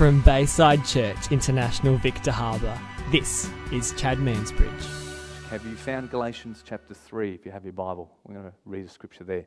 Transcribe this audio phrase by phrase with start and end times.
[0.00, 2.80] From Bayside Church International Victor Harbor,
[3.12, 5.50] this is Chad Mansbridge.
[5.50, 8.10] Have you found Galatians chapter 3 if you have your Bible?
[8.24, 9.44] We're going to read a scripture there.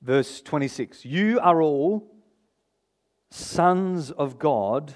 [0.00, 2.08] Verse 26 You are all
[3.32, 4.94] sons of God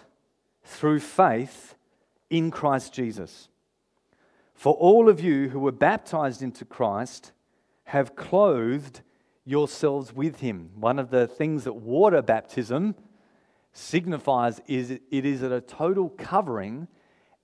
[0.62, 1.74] through faith
[2.30, 3.48] in Christ Jesus.
[4.54, 7.32] For all of you who were baptized into Christ
[7.86, 9.00] have clothed
[9.44, 10.70] yourselves with him.
[10.76, 12.94] One of the things that water baptism
[13.78, 16.88] signifies is it is at a total covering,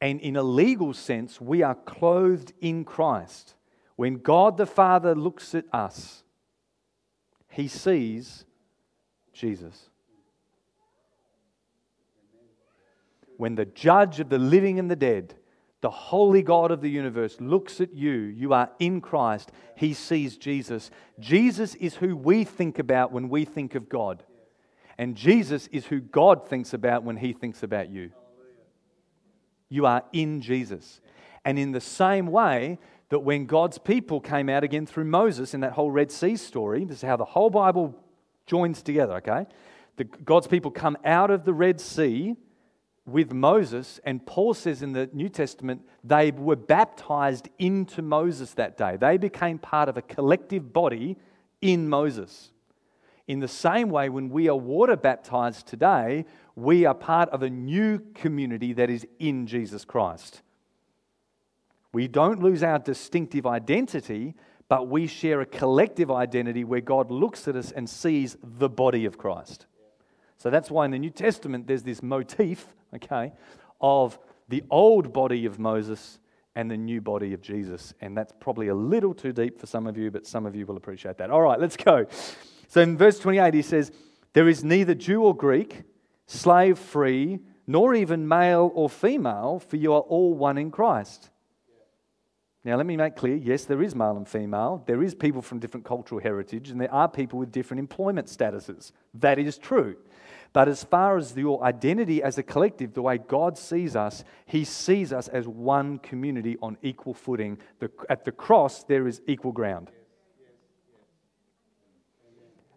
[0.01, 3.55] and in a legal sense, we are clothed in Christ.
[3.97, 6.25] When God the Father looks at us,
[7.49, 8.45] he sees
[9.33, 9.89] Jesus.
[13.37, 15.35] When the judge of the living and the dead,
[15.81, 20.37] the holy God of the universe, looks at you, you are in Christ, he sees
[20.37, 20.91] Jesus.
[21.21, 24.25] Jesus is who we think about when we think of God.
[24.99, 28.11] And Jesus is who God thinks about when he thinks about you.
[29.69, 31.01] You are in Jesus.
[31.45, 32.79] And in the same way
[33.09, 36.85] that when God's people came out again through Moses in that whole Red Sea story,
[36.85, 37.95] this is how the whole Bible
[38.47, 39.47] joins together, okay?
[39.97, 42.37] The, God's people come out of the Red Sea
[43.07, 48.79] with Moses, and Paul says in the New Testament, they were baptized into Moses that
[48.79, 48.97] day.
[48.97, 51.17] They became part of a collective body
[51.61, 52.51] in Moses.
[53.27, 57.49] In the same way, when we are water baptized today, we are part of a
[57.51, 60.43] new community that is in Jesus Christ.
[61.93, 64.35] We don't lose our distinctive identity,
[64.69, 69.05] but we share a collective identity where God looks at us and sees the body
[69.05, 69.67] of Christ.
[70.37, 73.33] So that's why in the New Testament there's this motif, okay,
[73.81, 74.19] of
[74.49, 76.19] the old body of Moses
[76.57, 77.95] and the new body of Jesus.
[78.01, 80.67] And that's probably a little too deep for some of you, but some of you
[80.67, 81.31] will appreciate that.
[81.31, 82.07] All right, let's go.
[82.69, 83.93] So in verse 28, he says,
[84.33, 85.83] There is neither Jew or Greek,
[86.27, 91.31] slave free, nor even male or female, for you are all one in Christ.
[92.65, 94.83] Now, let me make clear yes, there is male and female.
[94.87, 98.93] There is people from different cultural heritage, and there are people with different employment statuses.
[99.13, 99.97] That is true.
[100.55, 104.65] But as far as your identity as a collective, the way God sees us, He
[104.65, 107.59] sees us as one community on equal footing.
[107.81, 109.91] The, at the cross, there is equal ground.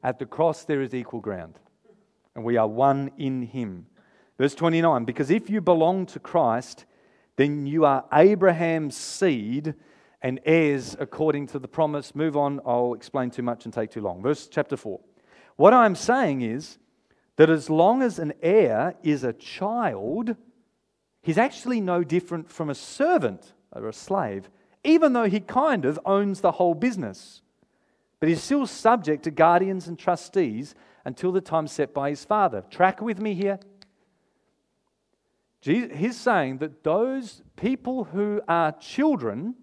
[0.03, 1.59] At the cross, there is equal ground,
[2.35, 3.88] and we are one in Him.
[4.38, 6.85] Verse 29 Because if you belong to Christ,
[7.35, 9.75] then you are Abraham's seed
[10.22, 12.16] and heirs according to the promise.
[12.16, 14.22] Move on, I'll explain too much and take too long.
[14.22, 15.00] Verse chapter 4.
[15.56, 16.78] What I'm saying is,
[17.38, 20.36] that as long as an heir is a child,
[21.22, 24.50] he's actually no different from a servant or a slave,
[24.84, 27.41] even though he kind of owns the whole business.
[28.20, 32.64] But he's still subject to guardians and trustees until the time set by his father.
[32.70, 33.60] Track with me here.
[35.62, 39.56] He's saying that those people who are children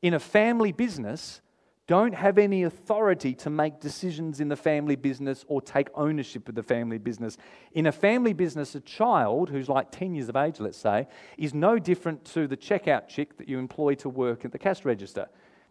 [0.00, 1.40] in a family business
[1.86, 6.54] don't have any authority to make decisions in the family business or take ownership of
[6.54, 7.36] the family business.
[7.72, 11.06] In a family business, a child who's like 10 years of age, let's say,
[11.36, 14.86] is no different to the checkout chick that you employ to work at the cash
[14.86, 15.26] register.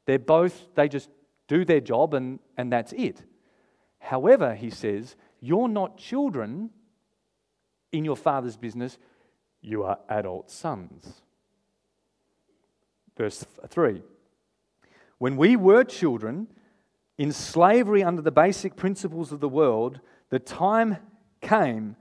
[0.06, 1.10] They're both, they just
[1.53, 3.22] do their job and, and that's it.
[4.00, 6.72] However, he says, you're not children
[7.91, 8.97] in your father's business,
[9.62, 11.22] you are adult sons.
[13.16, 14.02] Verse 3
[15.19, 16.47] when we were children,
[17.18, 20.97] in slavery under the basic principles of the world, the time
[21.40, 21.96] came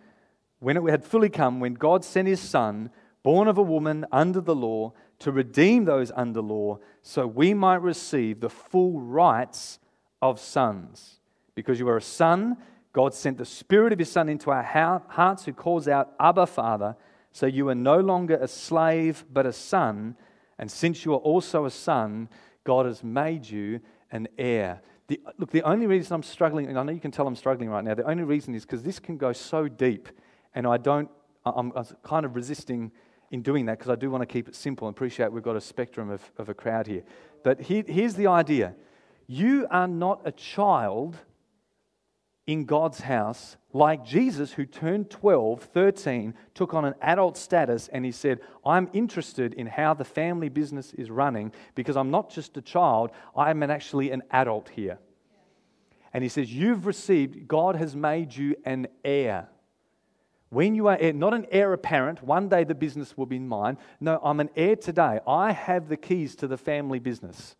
[0.60, 2.90] when it had fully come when God sent his Son,
[3.22, 7.80] born of a woman under the law, to redeem those under law so we might
[7.82, 9.78] receive the full rights
[10.20, 11.20] of sons.
[11.54, 12.56] Because you are a son,
[12.92, 14.62] God sent the Spirit of His Son into our
[15.08, 16.96] hearts who calls out, Abba, Father.
[17.32, 20.16] So you are no longer a slave, but a son.
[20.58, 22.28] And since you are also a son,
[22.64, 24.82] God has made you an heir.
[25.06, 27.70] The, look, the only reason I'm struggling, and I know you can tell I'm struggling
[27.70, 30.08] right now, the only reason is because this can go so deep,
[30.54, 31.10] and I don't,
[31.44, 32.92] I'm, I'm kind of resisting
[33.32, 35.56] in doing that because I do want to keep it simple and appreciate we've got
[35.56, 37.02] a spectrum of, of a crowd here.
[37.42, 38.76] But here, here's the idea
[39.26, 41.16] you are not a child
[42.46, 48.04] in God's house, like Jesus, who turned 12, 13, took on an adult status, and
[48.04, 52.56] he said, I'm interested in how the family business is running because I'm not just
[52.56, 54.98] a child, I'm an, actually an adult here.
[56.12, 59.48] And he says, You've received, God has made you an heir.
[60.52, 63.78] When you are heir, not an heir apparent, one day the business will be mine.
[64.00, 65.18] No, I'm an heir today.
[65.26, 67.56] I have the keys to the family business.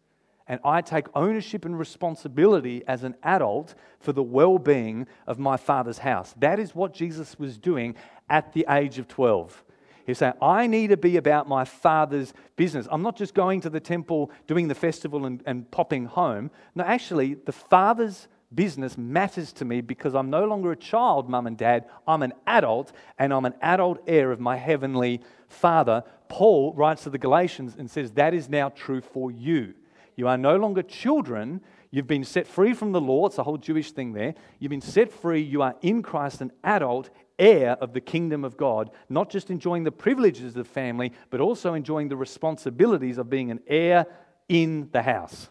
[0.47, 5.57] and I take ownership and responsibility as an adult for the well being of my
[5.57, 6.35] father's house.
[6.37, 7.95] That is what Jesus was doing
[8.29, 9.65] at the age of 12.
[10.05, 12.87] He's saying, I need to be about my father's business.
[12.91, 16.51] I'm not just going to the temple, doing the festival, and, and popping home.
[16.75, 21.47] No, actually, the father's business matters to me because I'm no longer a child, mum
[21.47, 21.87] and dad.
[22.07, 26.05] I'm an adult, and I'm an adult heir of my heavenly father.
[26.29, 29.75] Paul writes to the Galatians and says, That is now true for you.
[30.17, 31.61] You are no longer children.
[31.91, 33.27] You've been set free from the law.
[33.27, 34.35] It's a whole Jewish thing there.
[34.59, 35.43] You've been set free.
[35.43, 39.85] You are in Christ, an adult, heir of the kingdom of God, not just enjoying
[39.85, 44.07] the privileges of family, but also enjoying the responsibilities of being an heir
[44.49, 45.51] in the house.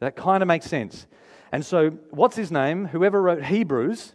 [0.00, 1.06] That kind of makes sense.
[1.52, 2.86] And so, what's his name?
[2.86, 4.14] Whoever wrote Hebrews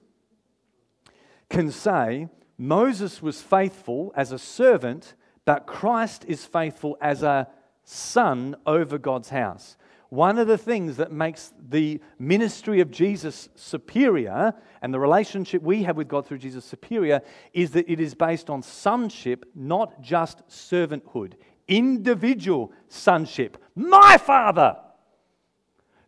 [1.50, 7.48] can say Moses was faithful as a servant, but Christ is faithful as a
[7.84, 9.78] son over God's house.
[10.10, 15.84] One of the things that makes the ministry of Jesus superior and the relationship we
[15.84, 17.22] have with God through Jesus superior
[17.54, 21.36] is that it is based on sonship, not just servanthood.
[21.68, 23.58] Individual sonship.
[23.74, 24.76] My Father!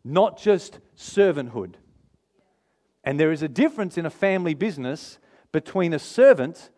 [0.04, 1.76] Not just servanthood.
[3.04, 5.18] And there is a difference in a family business
[5.52, 6.70] between a servant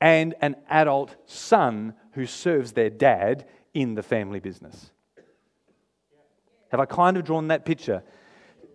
[0.00, 4.90] and an adult son who serves their dad in the family business.
[6.70, 8.02] Have I kind of drawn that picture?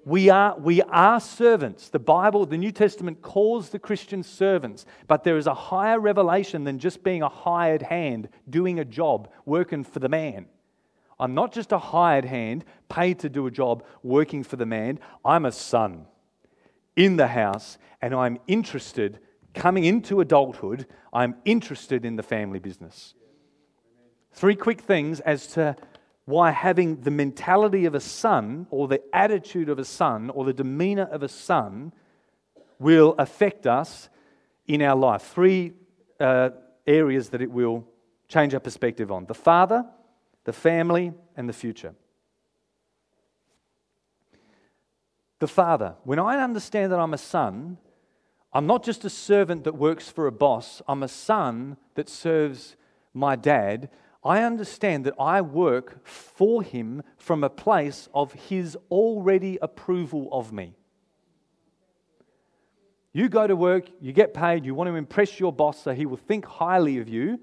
[0.06, 1.90] We are, we are servants.
[1.90, 6.64] The Bible, the New Testament calls the Christians servants, but there is a higher revelation
[6.64, 10.46] than just being a hired hand doing a job, working for the man.
[11.20, 15.00] I'm not just a hired hand paid to do a job working for the man.
[15.24, 16.06] I'm a son
[16.96, 19.20] in the house, and I'm interested,
[19.54, 23.14] coming into adulthood, I'm interested in the family business.
[24.32, 25.76] Three quick things as to
[26.26, 30.54] why having the mentality of a son or the attitude of a son or the
[30.54, 31.94] demeanor of a son
[32.80, 34.10] will affect us
[34.68, 35.22] in our life.
[35.22, 35.74] Three
[36.20, 36.50] uh,
[36.88, 37.88] areas that it will
[38.28, 39.86] change our perspective on the father,
[40.46, 41.94] the family, and the future.
[45.40, 45.96] The father.
[46.04, 47.78] When I understand that I'm a son,
[48.54, 52.78] I'm not just a servant that works for a boss, I'm a son that serves
[53.14, 53.90] my dad
[54.26, 60.52] I understand that I work for him from a place of his already approval of
[60.52, 60.74] me.
[63.14, 66.08] You go to work, you get paid, you want to impress your boss so he
[66.08, 67.40] will think highly of you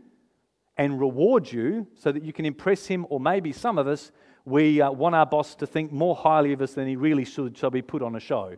[0.76, 4.10] and reward you so that you can impress him, or maybe some of us,
[4.44, 7.56] we uh, want our boss to think more highly of us than he really should,
[7.56, 8.56] so we put on a show.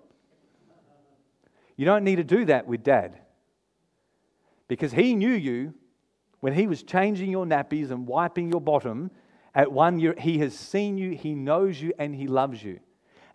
[1.76, 3.18] You don't need to do that with dad
[4.68, 5.74] because he knew you
[6.40, 9.10] when he was changing your nappies and wiping your bottom
[9.54, 12.80] at one year, he has seen you, he knows you, and he loves you.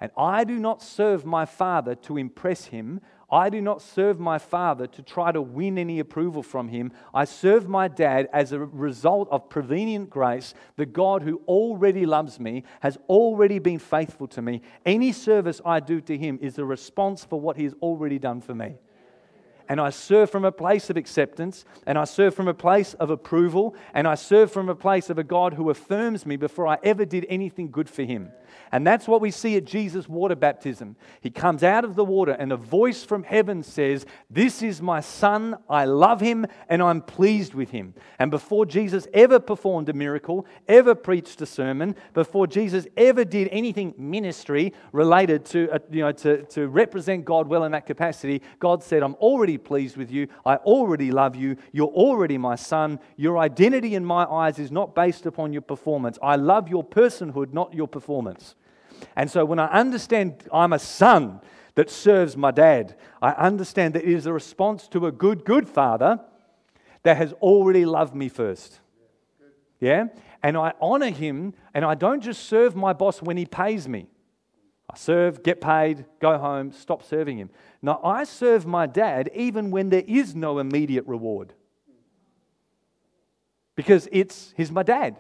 [0.02, 3.02] And I do not serve my Father to impress him.
[3.32, 6.92] I do not serve my Father to try to win any approval from him.
[7.14, 10.54] I serve my dad as a result of prevenient grace.
[10.78, 14.62] The God who already loves me has already been faithful to me.
[14.86, 18.42] Any service I do to him is a response for what he has already done
[18.42, 18.78] for me
[19.70, 23.12] and I serve from a place of acceptance, and I serve from a place of
[23.12, 26.80] approval, and I serve from a place of a God who affirms me before I
[26.84, 28.32] ever did anything good for him.
[28.72, 30.96] And that's what we see at Jesus' water baptism.
[31.22, 35.02] He comes out of the water, and a voice from heaven says, This is my
[35.02, 37.94] son, I love him, and I'm pleased with him.
[38.18, 43.50] And before Jesus ever performed a miracle, ever preached a sermon, before Jesus ever did
[43.52, 48.42] anything ministry related to, uh, you know, to, to represent God well in that capacity,
[48.58, 53.00] God said, I'm already pleased with you, I already love you, you're already my son.
[53.16, 56.18] Your identity in my eyes is not based upon your performance.
[56.22, 58.56] I love your personhood, not your performance.
[59.16, 61.42] And so when I understand I'm a son
[61.76, 65.68] that serves my dad, I understand that it is a response to a good, good
[65.68, 66.20] father
[67.04, 68.80] that has already loved me first.
[69.80, 70.08] Yeah?
[70.44, 74.08] And I honor him, and I don't just serve my boss when he pays me.
[74.90, 77.52] I serve, get paid, go home, stop serving him.
[77.82, 81.54] Now, I serve my dad even when there is no immediate reward.
[83.76, 85.20] Because it's he's my dad.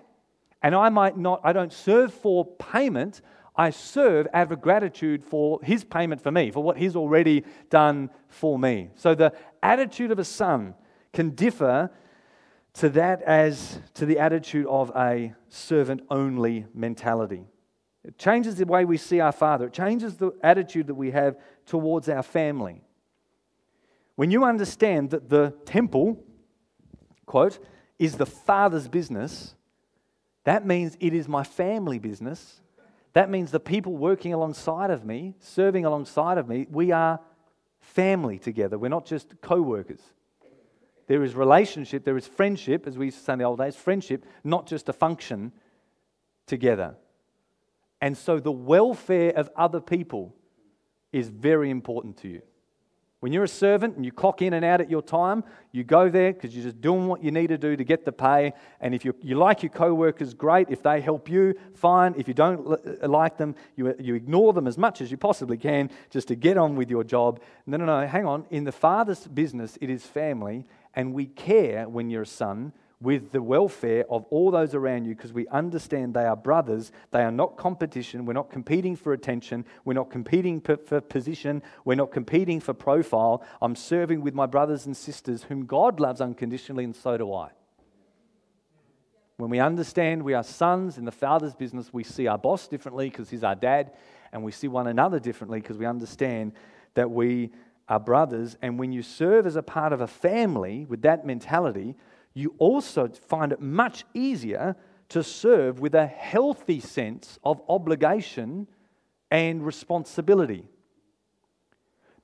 [0.63, 3.21] And I might not, I don't serve for payment,
[3.55, 8.09] I serve out of gratitude for his payment for me, for what he's already done
[8.27, 8.89] for me.
[8.95, 10.73] So the attitude of a son
[11.13, 11.91] can differ
[12.73, 17.45] to that as to the attitude of a servant only mentality.
[18.10, 21.38] It changes the way we see our father, it changes the attitude that we have
[21.68, 22.82] towards our family.
[24.16, 26.24] When you understand that the temple,
[27.28, 27.60] quote,
[28.00, 29.54] is the father's business,
[30.44, 32.62] that means it is my family business
[33.13, 37.20] That means the people working alongside of me, serving alongside of me, we are
[37.80, 38.80] family together.
[38.80, 40.01] We're not just co workers.
[41.06, 43.75] There is relationship, there is friendship, as we used to say in the old days,
[43.75, 45.51] friendship, not just a function
[46.48, 46.96] together.
[48.01, 50.36] And so the welfare of other people
[51.12, 52.41] is very important to you.
[53.20, 56.10] When you're a servant and you clock in and out at your time, you go
[56.10, 58.53] there because you're just doing what you need to do to get the pay.
[58.79, 60.70] And if you, you like your co workers, great.
[60.70, 62.15] If they help you, fine.
[62.18, 65.58] If you don't uh, like them, you, you ignore them as much as you possibly
[65.58, 67.41] can just to get on with your job.
[67.65, 68.46] No, no, no, hang on.
[68.51, 73.32] In the Father's business, it is family, and we care when you're a son with
[73.32, 76.91] the welfare of all those around you because we understand they are brothers.
[77.12, 78.25] They are not competition.
[78.25, 79.63] We're not competing for attention.
[79.86, 81.63] We're not competing for position.
[81.86, 83.41] We're not competing for profile.
[83.62, 87.51] I'm serving with my brothers and sisters whom God loves unconditionally, and so do I.
[89.38, 93.10] When we understand we are sons in the Father's business, we see our boss differently
[93.10, 93.94] because he's our dad,
[94.34, 96.51] and we see one another differently because we understand
[96.96, 97.51] that we
[97.88, 98.58] are brothers.
[98.62, 101.96] And when you serve as a part of a family with that mentality,
[102.33, 104.75] you also find it much easier
[105.09, 108.67] to serve with a healthy sense of obligation
[109.31, 110.67] and responsibility.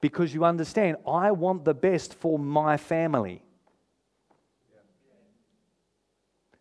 [0.01, 3.41] Because you understand, I want the best for my family.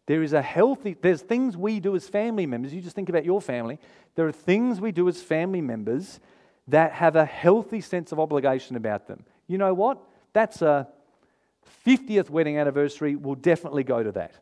[0.06, 2.74] There is a healthy, there's things we do as family members.
[2.74, 3.78] You just think about your family.
[4.14, 6.20] There are things we do as family members
[6.68, 9.24] that have a healthy sense of obligation about them.
[9.46, 9.98] You know what?
[10.32, 10.88] That's a
[11.86, 14.32] 50th wedding anniversary will definitely go to that.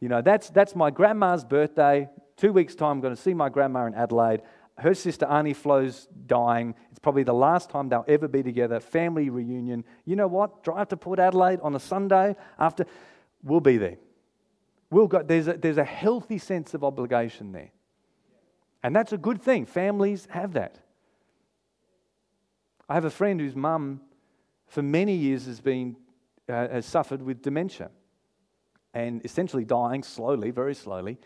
[0.00, 2.08] You know, that's, that's my grandma's birthday.
[2.36, 4.42] Two weeks' time, I'm going to see my grandma in Adelaide.
[4.78, 6.74] Her sister Arnie Flo's dying.
[6.90, 8.78] It's probably the last time they'll ever be together.
[8.78, 9.84] Family reunion.
[10.04, 10.62] You know what?
[10.62, 12.86] Drive to Port Adelaide on a Sunday after.
[13.42, 13.96] We'll be there.
[14.90, 15.22] We'll go.
[15.22, 17.70] There's a, there's a healthy sense of obligation there.
[18.82, 19.66] And that's a good thing.
[19.66, 20.78] Families have that.
[22.88, 24.00] I have a friend whose mum,
[24.68, 25.96] for many years, has been
[26.48, 27.90] uh, has suffered with dementia
[28.94, 31.18] and essentially dying slowly, very slowly,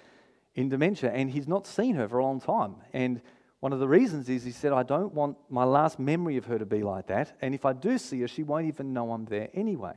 [0.55, 1.11] in dementia.
[1.11, 2.77] And he's not seen her for a long time.
[2.93, 3.21] And
[3.61, 6.59] one of the reasons is he said, I don't want my last memory of her
[6.59, 7.37] to be like that.
[7.41, 9.95] And if I do see her, she won't even know I'm there anyway.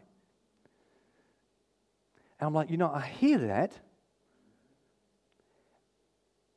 [2.39, 3.73] And I'm like, you know, I hear that.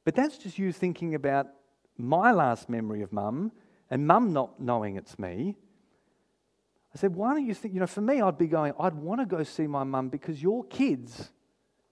[0.05, 1.49] But that's just you thinking about
[1.97, 3.53] my last memory of mum
[3.91, 5.57] and mum not knowing it's me
[6.95, 9.21] I said, why don't you think, you know, for me, I'd be going, I'd want
[9.21, 11.31] to go see my mum because your kids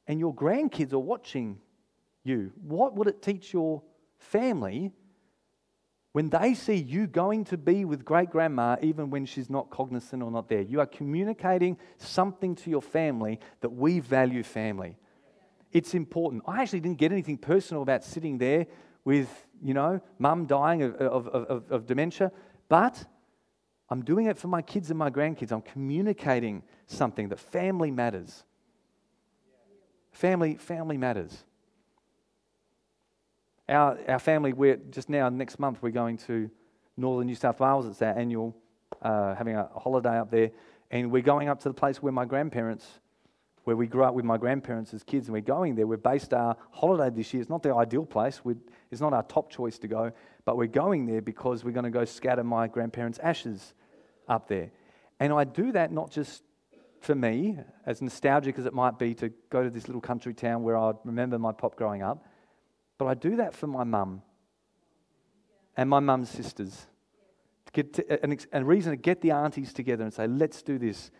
[0.07, 1.59] and your grandkids are watching
[2.25, 2.53] you.
[2.62, 3.83] What would it teach your
[4.19, 4.93] family
[6.12, 10.23] when they see you going to be with great grandma, even when she's not cognizant
[10.23, 10.62] or not there?
[10.62, 14.97] You are communicating something to your family that we value family.
[15.73, 16.43] It's important.
[16.47, 18.67] I actually didn't get anything personal about sitting there
[19.05, 19.29] with,
[19.62, 22.33] you know, mum dying of, of, of, of dementia,
[22.71, 23.05] but
[23.88, 25.52] I'm doing it for my kids and my grandkids.
[25.52, 28.45] I'm communicating something that family matters.
[30.12, 31.45] Family, family matters.
[33.69, 36.50] Our, our family, we're just now, next month, we're going to
[36.97, 37.87] northern New South Wales.
[37.87, 38.57] It's our annual,
[39.02, 40.50] uh, having a holiday up there.
[40.90, 42.87] And we're going up to the place where my grandparents,
[43.64, 45.87] where we grew up with my grandparents as kids, and we're going there.
[45.87, 47.40] We've based our holiday this year.
[47.40, 48.55] It's not the ideal place, we
[48.93, 50.12] it's not our top choice to go,
[50.47, 53.75] but we're going there because we're going to go scatter my grandparents' ashes
[54.29, 54.71] up there.
[55.21, 56.43] And I do that not just
[57.00, 60.62] for me, as nostalgic as it might be to go to this little country town
[60.62, 62.25] where I remember my pop growing up,
[62.97, 64.23] but I do that for my mum
[65.76, 66.87] and my mum's sisters.
[67.67, 71.11] To get to, a reason to get the aunties together and say, let's do this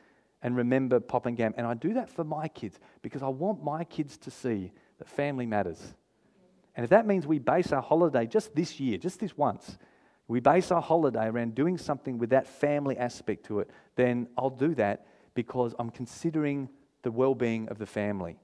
[0.42, 1.52] and remember Pop and Gam.
[1.56, 5.09] And I do that for my kids because I want my kids to see that
[5.09, 5.95] family matters.
[6.76, 9.78] And if that means we base our holiday just this year, just this once,
[10.28, 14.50] we base our holiday around doing something with that family aspect to it, then I'll
[14.50, 16.68] do that because I'm considering
[17.02, 18.37] the well being of the family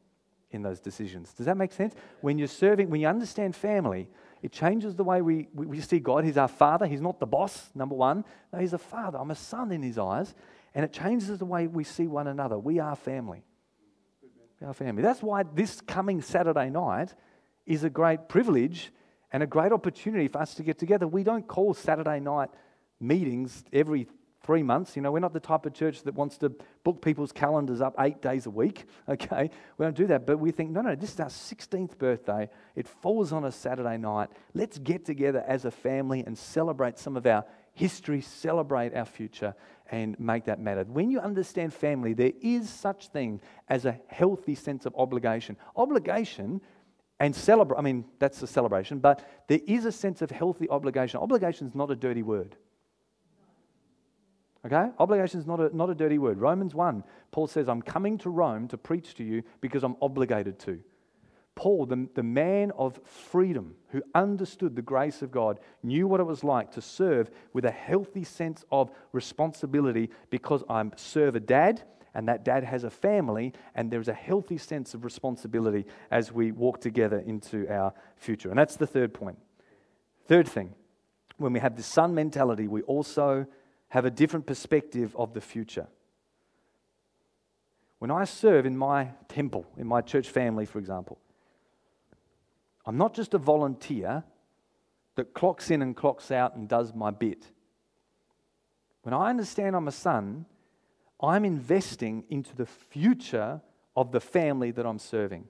[0.51, 1.33] in those decisions.
[1.33, 1.95] Does that make sense?
[2.21, 4.09] When you're serving, when you understand family,
[4.43, 6.25] it changes the way we, we, see God.
[6.25, 6.87] He's our father.
[6.87, 8.25] He's not the boss, number one.
[8.53, 9.19] No, he's a father.
[9.19, 10.35] I'm a son in his eyes.
[10.75, 12.59] And it changes the way we see one another.
[12.59, 13.45] We are family.
[14.61, 15.03] We are family.
[15.03, 17.15] That's why this coming Saturday night
[17.67, 18.93] is a great privilege
[19.33, 21.07] and a great opportunity for us to get together.
[21.07, 22.51] We don't call Saturday night
[23.01, 24.07] meetings every
[24.43, 24.97] three months.
[24.97, 26.53] You know, we're not the type of church that wants to
[26.85, 28.85] book people's calendars up eight days a week.
[29.09, 30.27] Okay, we don't do that.
[30.27, 32.49] But we think, no, no, this is our 16th birthday.
[32.75, 34.31] It falls on a Saturday night.
[34.55, 39.55] Let's get together as a family and celebrate some of our history, celebrate our future,
[39.91, 40.85] and make that matter.
[40.85, 45.57] When you understand family, there is such thing as a healthy sense of obligation.
[45.77, 46.61] Obligation
[47.23, 47.79] and celebrate.
[47.79, 51.21] I mean, that's a celebration, but there is a sense of healthy obligation.
[51.21, 52.57] Obligation is not a dirty word.
[54.67, 54.89] Okay?
[54.99, 56.41] Obligation is not a, not a dirty word.
[56.41, 60.59] Romans 1, Paul says, I'm coming to Rome to preach to you because I'm obligated
[60.61, 60.81] to.
[61.55, 66.25] Paul, the, the man of freedom, who understood the grace of God, knew what it
[66.25, 71.85] was like to serve with a healthy sense of responsibility because I serve a dad,
[72.15, 76.53] and that dad has a family, and there's a healthy sense of responsibility as we
[76.53, 78.51] walk together into our future.
[78.51, 79.39] And that's the third point.
[80.27, 80.75] Third thing,
[81.39, 83.47] when we have the son mentality, we also
[83.89, 85.87] have a different perspective of the future.
[87.99, 91.19] When I serve in my temple, in my church family, for example,
[92.85, 94.25] I'm not just a volunteer
[95.15, 97.47] that clocks in and clocks out and does my bit.
[99.03, 100.47] When I understand I'm a son,
[101.23, 103.61] I'm investing into the future
[103.97, 105.47] of the family that I'm serving.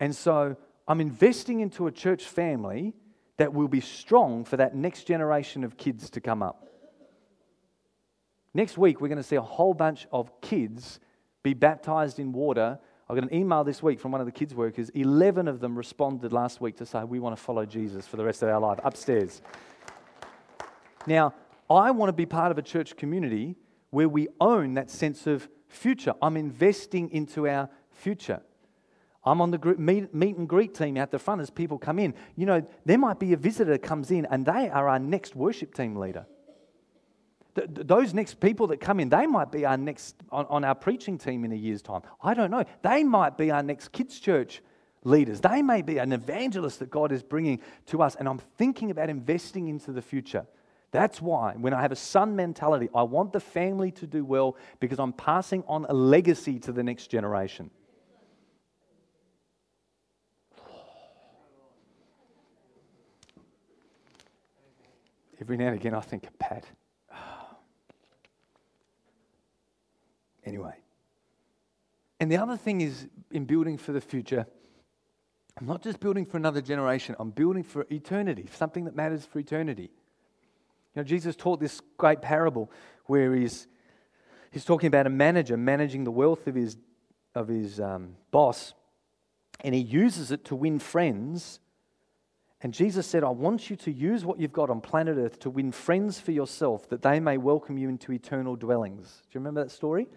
[0.00, 2.94] And so I'm investing into a church family
[3.36, 6.68] that will be strong for that next generation of kids to come up.
[8.54, 11.00] Next week, we're going to see a whole bunch of kids
[11.42, 12.78] be baptized in water.
[13.08, 14.90] I got an email this week from one of the kids' workers.
[14.90, 18.24] 11 of them responded last week to say, We want to follow Jesus for the
[18.24, 19.40] rest of our life upstairs.
[21.06, 21.34] Now,
[21.70, 23.56] I want to be part of a church community
[23.92, 26.14] where we own that sense of future.
[26.20, 28.42] I'm investing into our future.
[29.24, 32.00] I'm on the group, meet, meet and greet team out the front as people come
[32.00, 32.14] in.
[32.34, 35.74] You know, there might be a visitor comes in and they are our next worship
[35.74, 36.26] team leader
[37.54, 40.74] th- those next people that come in, they might be our next on, on our
[40.74, 42.02] preaching team in a year's time.
[42.22, 42.64] I don't know.
[42.82, 44.62] They might be our next kids' church
[45.04, 45.40] leaders.
[45.40, 48.14] They may be an evangelist that God is bringing to us.
[48.14, 50.46] And I'm thinking about investing into the future.
[50.92, 54.56] That's why, when I have a son mentality, I want the family to do well
[54.78, 57.70] because I'm passing on a legacy to the next generation.
[65.40, 66.66] Every now and again, I think of Pat.
[70.44, 70.74] Anyway.
[72.18, 74.44] And the other thing is in building for the future,
[75.56, 79.38] I'm not just building for another generation, I'm building for eternity, something that matters for
[79.38, 79.90] eternity.
[80.94, 82.70] You know, Jesus taught this great parable
[83.06, 83.66] where he's,
[84.50, 86.76] he's talking about a manager managing the wealth of his,
[87.34, 88.74] of his um, boss,
[89.60, 91.60] and he uses it to win friends.
[92.60, 95.50] And Jesus said, I want you to use what you've got on planet Earth to
[95.50, 99.22] win friends for yourself that they may welcome you into eternal dwellings.
[99.22, 100.08] Do you remember that story?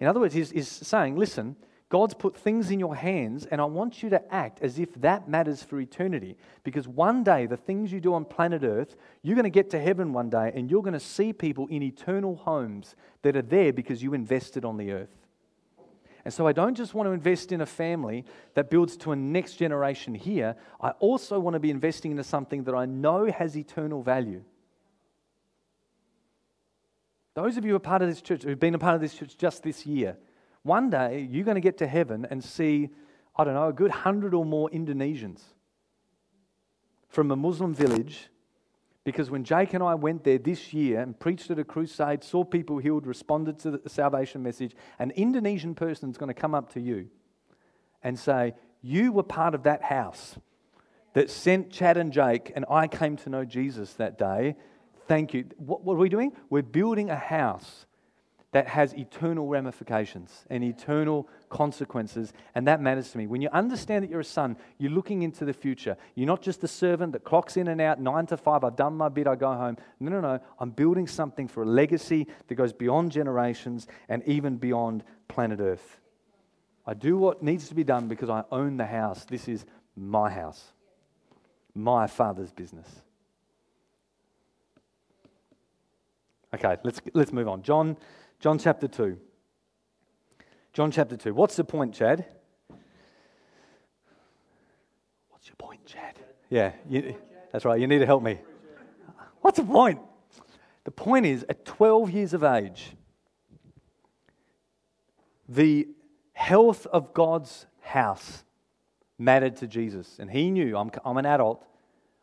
[0.00, 1.56] In other words, he's, he's saying, listen,
[1.88, 5.28] God's put things in your hands, and I want you to act as if that
[5.28, 6.36] matters for eternity.
[6.64, 9.78] Because one day, the things you do on planet Earth, you're going to get to
[9.78, 13.72] heaven one day, and you're going to see people in eternal homes that are there
[13.72, 15.14] because you invested on the earth.
[16.24, 19.16] And so I don't just want to invest in a family that builds to a
[19.16, 20.56] next generation here.
[20.80, 24.42] I also want to be investing into something that I know has eternal value.
[27.34, 29.14] Those of you who are part of this church, who've been a part of this
[29.14, 30.16] church just this year,
[30.66, 32.90] one day you're going to get to heaven and see,
[33.36, 35.40] I don't know, a good hundred or more Indonesians
[37.08, 38.28] from a Muslim village.
[39.04, 42.42] Because when Jake and I went there this year and preached at a crusade, saw
[42.42, 46.72] people healed, responded to the salvation message, an Indonesian person is going to come up
[46.72, 47.08] to you
[48.02, 50.36] and say, You were part of that house
[51.12, 54.56] that sent Chad and Jake, and I came to know Jesus that day
[55.06, 55.44] Thank you.
[55.56, 56.32] What, what are we doing?
[56.50, 57.85] We're building a house
[58.56, 63.26] that has eternal ramifications and eternal consequences, and that matters to me.
[63.26, 65.94] When you understand that you're a son, you're looking into the future.
[66.14, 68.96] You're not just a servant that clocks in and out, nine to five, I've done
[68.96, 69.76] my bit, I go home.
[70.00, 70.40] No, no, no.
[70.58, 75.98] I'm building something for a legacy that goes beyond generations and even beyond planet Earth.
[76.86, 79.26] I do what needs to be done because I own the house.
[79.26, 80.72] This is my house,
[81.74, 82.88] my father's business.
[86.54, 87.60] Okay, let's, let's move on.
[87.60, 87.98] John,
[88.40, 89.18] John chapter 2.
[90.72, 91.32] John chapter 2.
[91.32, 92.26] What's the point, Chad?
[95.30, 96.18] What's your point, Chad?
[96.50, 97.16] Yeah, you,
[97.52, 97.80] that's right.
[97.80, 98.40] You need to help me.
[99.40, 100.00] What's the point?
[100.84, 102.94] The point is, at 12 years of age,
[105.48, 105.88] the
[106.32, 108.44] health of God's house
[109.18, 110.18] mattered to Jesus.
[110.18, 111.64] And he knew, I'm, I'm an adult,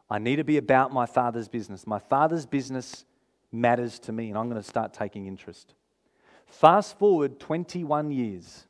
[0.10, 1.88] I need to be about my father's business.
[1.88, 3.06] My father's business
[3.52, 5.73] matters to me, and I'm going to start taking interest.
[6.60, 8.68] Fast forward 21 years,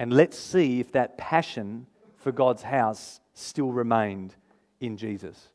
[0.00, 4.34] and let's see if that passion for God's house still remained
[4.80, 5.52] in Jesus.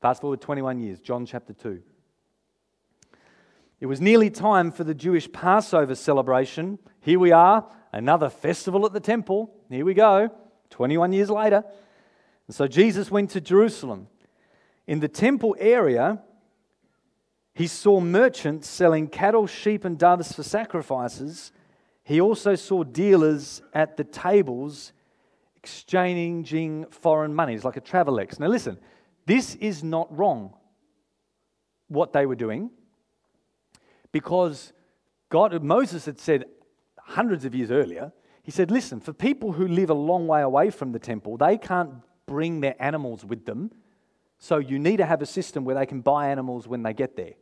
[0.00, 1.82] Fast forward 21 years, John chapter 2.
[3.80, 6.78] It was nearly time for the Jewish Passover celebration.
[7.00, 9.54] Here we are, another festival at the temple.
[9.68, 10.30] Here we go.
[10.70, 11.64] 21 years later.
[12.48, 14.08] And so Jesus went to Jerusalem.
[14.86, 16.22] In the temple area,
[17.54, 21.52] he saw merchants selling cattle, sheep, and doves for sacrifices.
[22.02, 24.92] He also saw dealers at the tables
[25.56, 28.40] exchanging foreign monies, like a Travelex.
[28.40, 28.78] Now, listen,
[29.26, 30.54] this is not wrong,
[31.88, 32.70] what they were doing,
[34.12, 34.72] because
[35.28, 36.46] God, Moses had said
[36.98, 38.12] hundreds of years earlier,
[38.42, 41.56] he said, Listen, for people who live a long way away from the temple, they
[41.58, 41.90] can't
[42.26, 43.70] bring their animals with them.
[44.42, 47.14] So you need to have a system where they can buy animals when they get
[47.14, 47.34] there.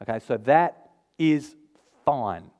[0.00, 1.56] Okay, so that is
[2.04, 2.52] fine.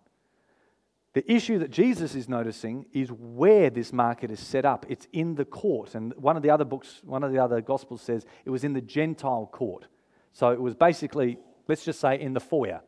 [1.12, 4.84] The issue that Jesus is noticing is where this market is set up.
[4.88, 5.94] It's in the court.
[5.94, 8.72] And one of the other books, one of the other gospels says it was in
[8.72, 9.86] the Gentile court.
[10.32, 11.38] So it was basically,
[11.68, 12.80] let's just say, in the foyer.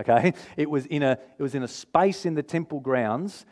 [0.00, 0.32] Okay?
[0.56, 3.46] It was in a, it was in a space in the temple grounds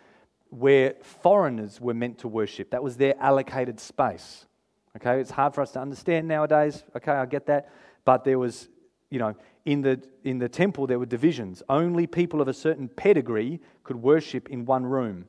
[0.48, 2.72] where foreigners were meant to worship.
[2.72, 4.46] That was their allocated space.
[4.96, 5.20] Okay?
[5.20, 6.84] It's hard for us to understand nowadays.
[6.96, 7.70] Okay, I get that.
[8.04, 8.68] But there was,
[9.10, 11.62] you know, in the, in the temple, there were divisions.
[11.68, 15.26] Only people of a certain pedigree could worship in one room.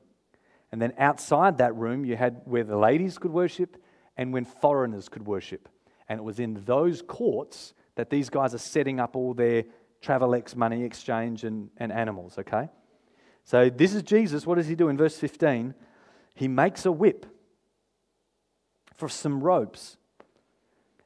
[0.72, 3.78] And then outside that room, you had where the ladies could worship
[4.18, 5.70] and when foreigners could worship.
[6.10, 9.66] And it was in those courts that these guys are setting up all their
[10.02, 12.70] Travelex money exchange and, and animals, okay?
[13.44, 14.46] So this is Jesus.
[14.46, 15.74] What does he do in verse 15?
[16.34, 17.26] He makes a whip
[19.04, 19.98] for some ropes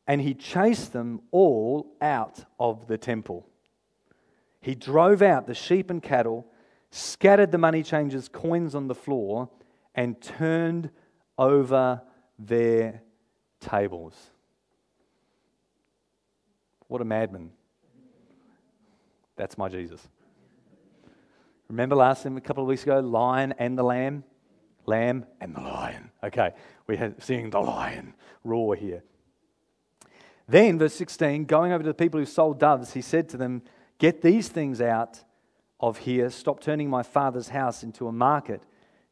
[0.06, 3.48] and he chased them all out of the temple.
[4.62, 6.46] He drove out the sheep and cattle,
[6.92, 9.50] scattered the money changers' coins on the floor,
[9.96, 10.92] and turned
[11.40, 12.04] over
[12.38, 13.02] their
[13.60, 14.14] tables.
[16.88, 17.50] What a madman.
[19.36, 20.08] That's my Jesus.
[21.68, 24.24] Remember last time, a couple of weeks ago, lion and the lamb?
[24.88, 26.10] Lamb and the lion.
[26.24, 26.52] Okay,
[26.88, 29.04] we're seeing the lion roar here.
[30.48, 33.62] Then, verse 16, going over to the people who sold doves, he said to them,
[34.00, 35.24] Get these things out
[35.80, 36.30] of here.
[36.30, 38.64] Stop turning my father's house into a market.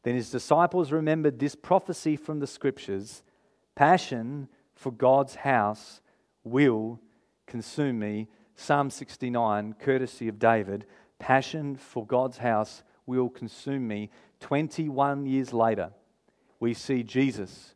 [0.04, 3.22] Then his disciples remembered this prophecy from the scriptures
[3.76, 6.00] Passion for God's house
[6.44, 7.02] will
[7.46, 8.28] consume me.
[8.56, 10.86] Psalm 69, courtesy of David.
[11.20, 14.10] Passion for God's house will consume me.
[14.40, 15.92] 21 years later,
[16.60, 17.76] we see Jesus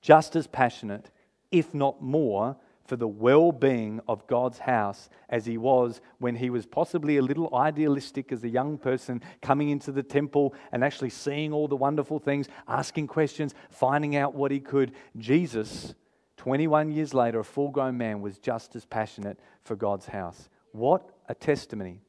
[0.00, 1.10] just as passionate,
[1.50, 2.56] if not more,
[2.88, 7.22] for the well being of God's house as he was when he was possibly a
[7.22, 11.76] little idealistic as a young person coming into the temple and actually seeing all the
[11.76, 14.92] wonderful things, asking questions, finding out what he could.
[15.18, 15.94] Jesus,
[16.38, 20.48] 21 years later, a full grown man, was just as passionate for God's house.
[20.72, 22.00] What a testimony.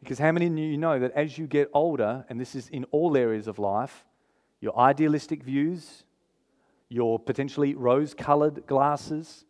[0.00, 2.84] Because how many of you know that as you get older, and this is in
[2.90, 4.04] all areas of life,
[4.60, 6.04] your idealistic views,
[6.88, 9.44] your potentially rose colored glasses,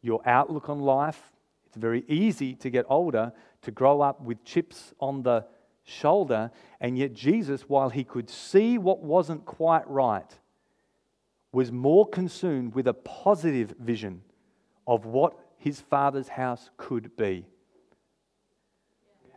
[0.00, 1.32] your outlook on life.
[1.66, 5.46] It's very easy to get older to grow up with chips on the
[5.84, 6.50] shoulder,
[6.80, 10.38] and yet Jesus, while he could see what wasn't quite right,
[11.52, 14.22] was more consumed with a positive vision
[14.86, 17.46] of what his father's house could be.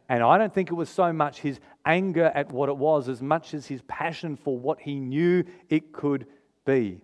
[0.07, 3.21] And I don't think it was so much his anger at what it was as
[3.21, 6.27] much as his passion for what he knew it could
[6.65, 6.99] be.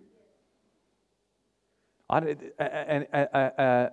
[2.08, 3.90] A, a, a, a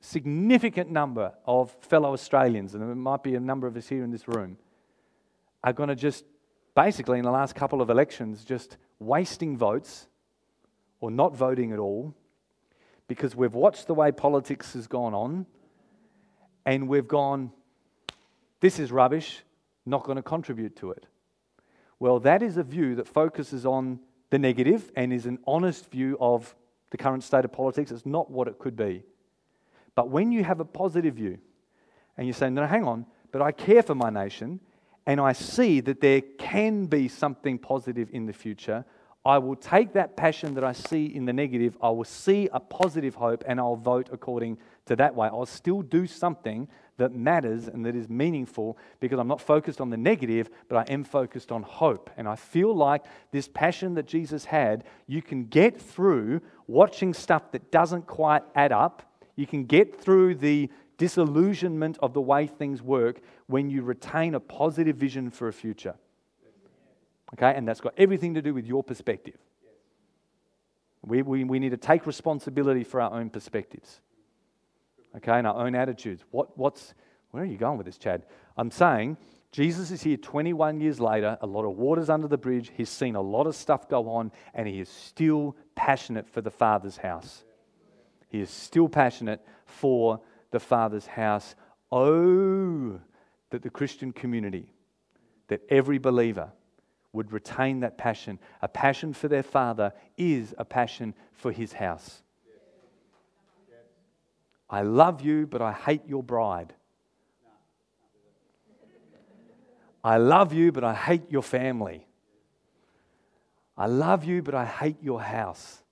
[0.00, 4.10] significant number of fellow Australians, and there might be a number of us here in
[4.10, 4.58] this room,
[5.64, 6.24] are going to just
[6.74, 10.06] basically, in the last couple of elections, just wasting votes
[11.00, 12.14] or not voting at all
[13.08, 15.46] because we've watched the way politics has gone on
[16.64, 17.50] and we've gone,
[18.60, 19.42] this is rubbish,
[19.86, 21.06] not going to contribute to it.
[21.98, 26.16] Well, that is a view that focuses on the negative and is an honest view
[26.20, 26.54] of
[26.90, 27.90] the current state of politics.
[27.90, 29.02] It's not what it could be.
[29.94, 31.38] But when you have a positive view
[32.16, 34.60] and you say, no, hang on, but I care for my nation
[35.06, 38.84] and I see that there can be something positive in the future,
[39.24, 42.60] I will take that passion that I see in the negative, I will see a
[42.60, 45.28] positive hope, and I'll vote according to that way.
[45.28, 46.68] I'll still do something
[47.00, 50.92] that matters and that is meaningful because I'm not focused on the negative, but I
[50.92, 52.10] am focused on hope.
[52.16, 57.50] And I feel like this passion that Jesus had, you can get through watching stuff
[57.52, 59.02] that doesn't quite add up.
[59.34, 64.40] You can get through the disillusionment of the way things work when you retain a
[64.40, 65.94] positive vision for a future.
[67.34, 69.38] Okay, and that's got everything to do with your perspective.
[71.02, 74.00] We, we, we need to take responsibility for our own perspectives,
[75.16, 76.24] okay, and our own attitudes.
[76.30, 76.94] What, what's,
[77.30, 78.24] where are you going with this, Chad?
[78.56, 79.16] I'm saying
[79.52, 82.70] Jesus is here 21 years later, a lot of water's under the bridge.
[82.76, 86.50] He's seen a lot of stuff go on, and he is still passionate for the
[86.50, 87.44] Father's house.
[88.28, 90.20] He is still passionate for
[90.52, 91.56] the Father's house.
[91.90, 93.00] Oh,
[93.50, 94.72] that the Christian community,
[95.48, 96.52] that every believer
[97.12, 98.38] would retain that passion.
[98.62, 102.22] A passion for their Father is a passion for His house.
[104.70, 106.72] I love you, but I hate your bride.
[110.02, 112.06] I love you, but I hate your family.
[113.76, 115.82] I love you, but I hate your house.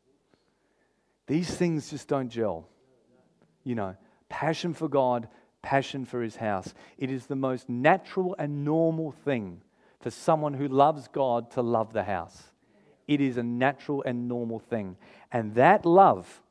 [1.27, 2.69] These things just don't gel.
[3.65, 3.97] You know,
[4.29, 5.29] passion for God,
[5.61, 6.73] passion for his house.
[6.97, 9.61] It is the most natural and normal thing
[10.01, 12.45] for someone who loves God to love the house.
[13.07, 14.97] It is a natural and normal thing.
[15.33, 16.43] And that love,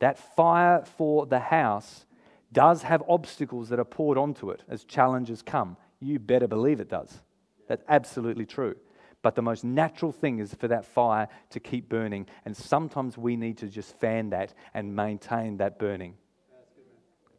[0.00, 2.04] that fire for the house,
[2.52, 5.76] does have obstacles that are poured onto it as challenges come.
[6.00, 7.20] You better believe it does.
[7.68, 8.74] That's absolutely true.
[9.22, 12.26] But the most natural thing is for that fire to keep burning.
[12.44, 16.14] And sometimes we need to just fan that and maintain that burning.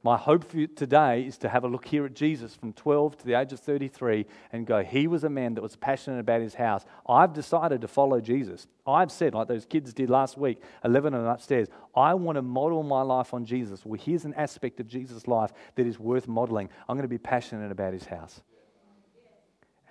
[0.04, 3.20] My hope for you today is to have a look here at Jesus from 12
[3.20, 6.42] to the age of 33 and go, He was a man that was passionate about
[6.42, 6.86] his house.
[7.08, 8.66] I've decided to follow Jesus.
[8.88, 12.82] I've said, like those kids did last week, 11 and upstairs, I want to model
[12.82, 13.86] my life on Jesus.
[13.86, 16.70] Well, here's an aspect of Jesus' life that is worth modeling.
[16.90, 18.42] I'm going to be passionate about his house.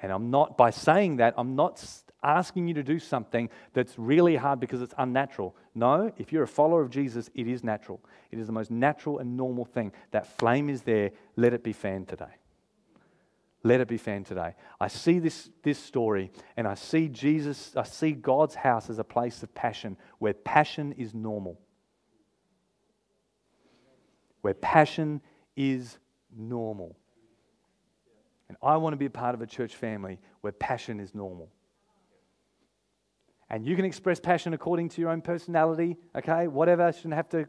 [0.02, 1.78] And I'm not, by saying that, I'm not
[2.22, 5.56] asking you to do something that's really hard because it's unnatural.
[5.74, 8.00] No, if you're a follower of Jesus, it is natural.
[8.30, 9.92] It is the most natural and normal thing.
[10.10, 11.10] That flame is there.
[11.36, 12.36] Let it be fanned today.
[13.62, 14.54] Let it be fanned today.
[14.80, 19.04] I see this, this story and I see Jesus, I see God's house as a
[19.04, 21.60] place of passion where passion is normal.
[24.40, 25.20] Where passion
[25.56, 25.98] is
[26.34, 26.96] normal.
[28.48, 31.50] And I want to be a part of a church family where passion is normal.
[33.50, 36.46] And you can express passion according to your own personality, okay?
[36.46, 37.46] Whatever, shouldn't have to,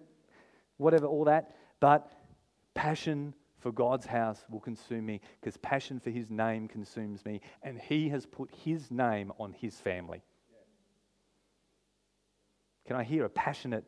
[0.78, 1.56] whatever, all that.
[1.80, 2.12] But
[2.74, 7.42] passion for God's house will consume me because passion for His name consumes me.
[7.62, 10.24] And He has put His name on His family.
[12.88, 13.86] Can I hear a passionate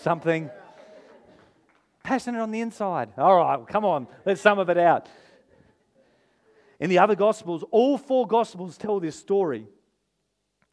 [0.00, 0.50] something?
[2.02, 3.10] Passionate on the inside.
[3.18, 5.08] All right, come on, let some of it out.
[6.80, 9.66] In the other Gospels, all four Gospels tell this story.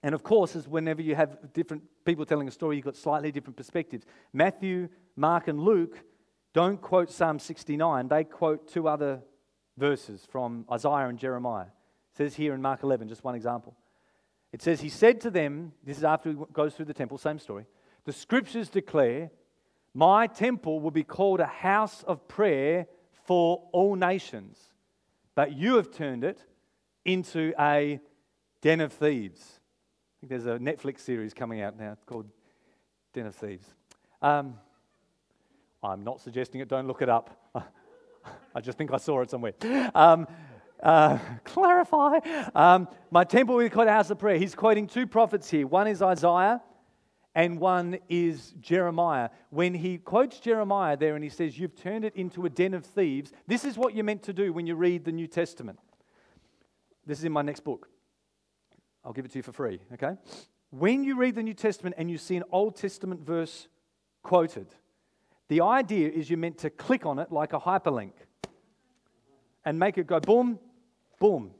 [0.03, 3.31] And of course, as whenever you have different people telling a story, you've got slightly
[3.31, 4.05] different perspectives.
[4.33, 5.97] Matthew, Mark, and Luke
[6.53, 9.21] don't quote Psalm 69, they quote two other
[9.77, 11.65] verses from Isaiah and Jeremiah.
[11.65, 13.75] It says here in Mark 11, just one example.
[14.51, 17.39] It says, He said to them, this is after he goes through the temple, same
[17.39, 17.65] story.
[18.05, 19.31] The scriptures declare,
[19.95, 22.85] My temple will be called a house of prayer
[23.25, 24.73] for all nations
[25.35, 26.43] but you have turned it
[27.05, 27.99] into a
[28.61, 29.59] den of thieves.
[30.23, 32.25] Think there's a Netflix series coming out now called
[33.11, 33.67] Den of Thieves.
[34.21, 34.53] Um,
[35.83, 37.51] I'm not suggesting it, don't look it up.
[38.55, 39.51] I just think I saw it somewhere.
[39.93, 40.25] Um,
[40.81, 42.19] uh, clarify.
[42.55, 44.37] Um, my temple will be called house of prayer.
[44.37, 45.67] He's quoting two prophets here.
[45.67, 46.61] One is Isaiah
[47.35, 49.29] and one is Jeremiah.
[49.49, 52.85] When he quotes Jeremiah there and he says, You've turned it into a den of
[52.85, 55.79] thieves, this is what you're meant to do when you read the New Testament.
[57.05, 57.89] This is in my next book.
[59.05, 60.15] I'll give it to you for free, okay?
[60.69, 63.67] When you read the New Testament and you see an Old Testament verse
[64.23, 64.67] quoted,
[65.49, 68.13] the idea is you're meant to click on it like a hyperlink
[69.65, 70.59] and make it go boom,
[71.19, 71.51] boom.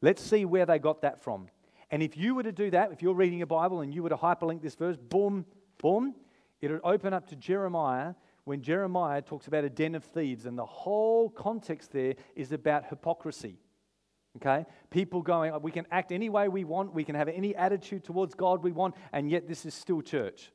[0.00, 1.48] Let's see where they got that from.
[1.90, 4.08] And if you were to do that, if you're reading a Bible and you were
[4.10, 5.46] to hyperlink this verse, boom,
[5.78, 6.14] boom,
[6.60, 10.46] it would open up to Jeremiah when Jeremiah talks about a den of thieves.
[10.46, 13.58] And the whole context there is about hypocrisy.
[14.36, 14.66] Okay?
[14.90, 18.34] People going, we can act any way we want, we can have any attitude towards
[18.34, 20.50] God we want, and yet this is still church.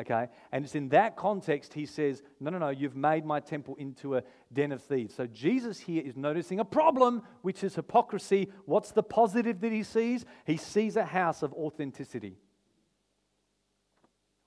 [0.00, 0.28] Okay?
[0.50, 4.16] And it's in that context he says, No, no, no, you've made my temple into
[4.16, 4.22] a
[4.52, 5.14] den of thieves.
[5.14, 8.48] So Jesus here is noticing a problem, which is hypocrisy.
[8.64, 10.24] What's the positive that he sees?
[10.46, 12.38] He sees a house of authenticity.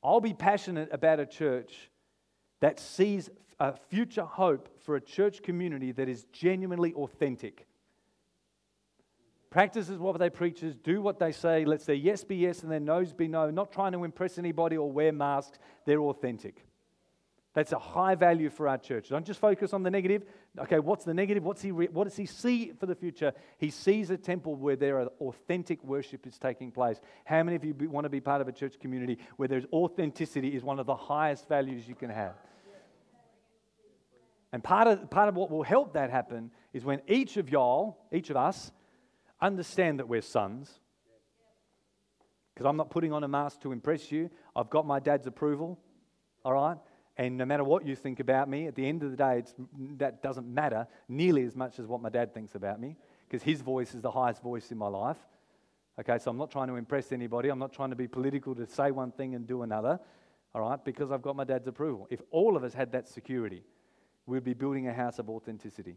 [0.04, 1.90] I'll be passionate about a church
[2.62, 7.68] that sees a future hope for a church community that is genuinely authentic
[9.56, 12.82] practices what they preach, do what they say, let their yes be yes and their
[12.82, 15.60] no's be no, not trying to impress anybody or wear masks.
[15.86, 16.66] They're authentic.
[17.54, 19.08] That's a high value for our church.
[19.08, 20.26] Don't just focus on the negative.
[20.60, 21.42] Okay, what's the negative?
[21.46, 23.32] What's he re- what does he see for the future?
[23.58, 27.00] He sees a temple where there are authentic worship is taking place.
[27.24, 29.66] How many of you be, want to be part of a church community where there's
[29.72, 32.34] authenticity is one of the highest values you can have?
[34.52, 38.00] And part of, part of what will help that happen is when each of y'all,
[38.12, 38.74] each of us,
[39.46, 40.80] understand that we're sons.
[42.54, 44.30] Because I'm not putting on a mask to impress you.
[44.56, 45.78] I've got my dad's approval,
[46.44, 46.78] all right?
[47.18, 49.44] And no matter what you think about me, at the end of the day,
[49.98, 53.62] that doesn't matter nearly as much as what my dad thinks about me, because his
[53.62, 55.18] voice is the highest voice in my life.
[56.00, 57.50] Okay, so I'm not trying to impress anybody.
[57.50, 60.00] I'm not trying to be political to say one thing and do another,
[60.54, 62.08] all right, because I've got my dad's approval.
[62.10, 63.64] If all of us had that security,
[64.26, 65.96] we'd be building a house of authenticity.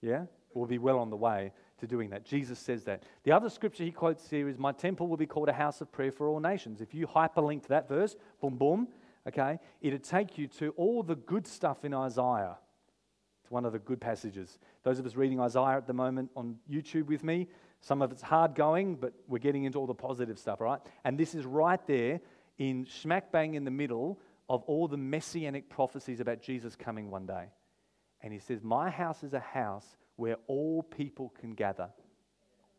[0.00, 0.24] Yeah?
[0.54, 2.24] We'll be well on the way to doing that.
[2.24, 3.02] Jesus says that.
[3.24, 5.92] The other scripture he quotes here is, My temple will be called a house of
[5.92, 6.80] prayer for all nations.
[6.80, 8.88] If you hyperlink that verse, boom, boom,
[9.28, 12.56] okay, it'd take you to all the good stuff in Isaiah.
[13.42, 14.58] It's one of the good passages.
[14.82, 17.48] Those of us reading Isaiah at the moment on YouTube with me,
[17.80, 20.80] some of it's hard going, but we're getting into all the positive stuff, right?
[21.04, 22.20] And this is right there
[22.58, 27.26] in smack bang in the middle of all the messianic prophecies about Jesus coming one
[27.26, 27.50] day.
[28.22, 29.86] And he says, My house is a house
[30.16, 31.88] where all people can gather.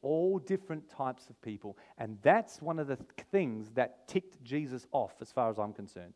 [0.02, 1.78] All different types of people.
[1.97, 2.97] And that's one of the
[3.32, 6.13] things that ticked Jesus off, as far as I'm concerned.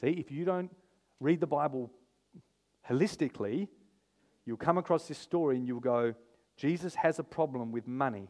[0.00, 0.70] See, if you don't
[1.20, 1.90] read the Bible
[2.88, 3.68] holistically,
[4.44, 6.14] you'll come across this story and you'll go,
[6.56, 8.28] Jesus has a problem with money.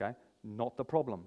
[0.00, 0.14] Okay?
[0.44, 1.24] Not the problem.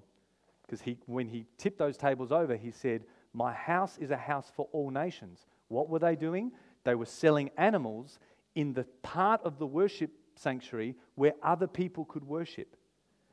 [0.65, 4.52] Because he, when he tipped those tables over, he said, My house is a house
[4.56, 5.46] for all nations.
[5.67, 6.52] What were they doing?
[6.84, 8.17] They were selling animals
[8.56, 12.76] in the part of the worship sanctuary where other people could worship.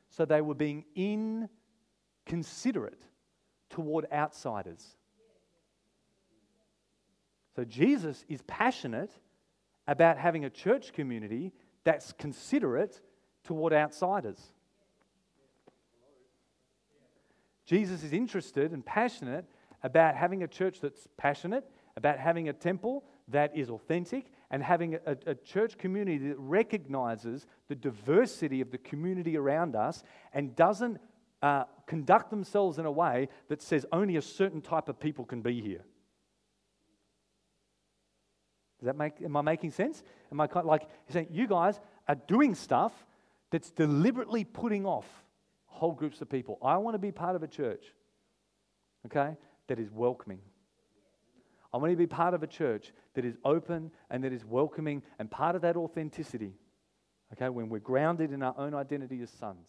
[0.09, 3.01] So they were being inconsiderate
[3.69, 4.95] toward outsiders.
[7.55, 9.11] So Jesus is passionate
[9.87, 11.51] about having a church community
[11.83, 13.01] that's considerate
[13.43, 14.39] toward outsiders.
[17.65, 19.45] Jesus is interested and passionate
[19.83, 24.95] about having a church that's passionate, about having a temple that is authentic, and having
[25.05, 30.99] a, a, church community that recognizes the diversity of the community around us and doesn't
[31.41, 35.41] uh, conduct themselves in a way that says only a certain type of people can
[35.41, 35.83] be here.
[38.79, 40.03] Does that make, am I making sense?
[40.31, 42.93] Am I kind of like saying, you guys are doing stuff
[43.51, 45.05] that's deliberately putting off
[45.65, 46.59] whole groups of people.
[46.61, 47.85] I want to be part of a church,
[49.05, 49.37] okay,
[49.67, 50.39] that is welcoming.
[51.73, 55.03] I want to be part of a church that is open and that is welcoming
[55.19, 56.53] and part of that authenticity,
[57.33, 59.67] okay, when we're grounded in our own identity as sons.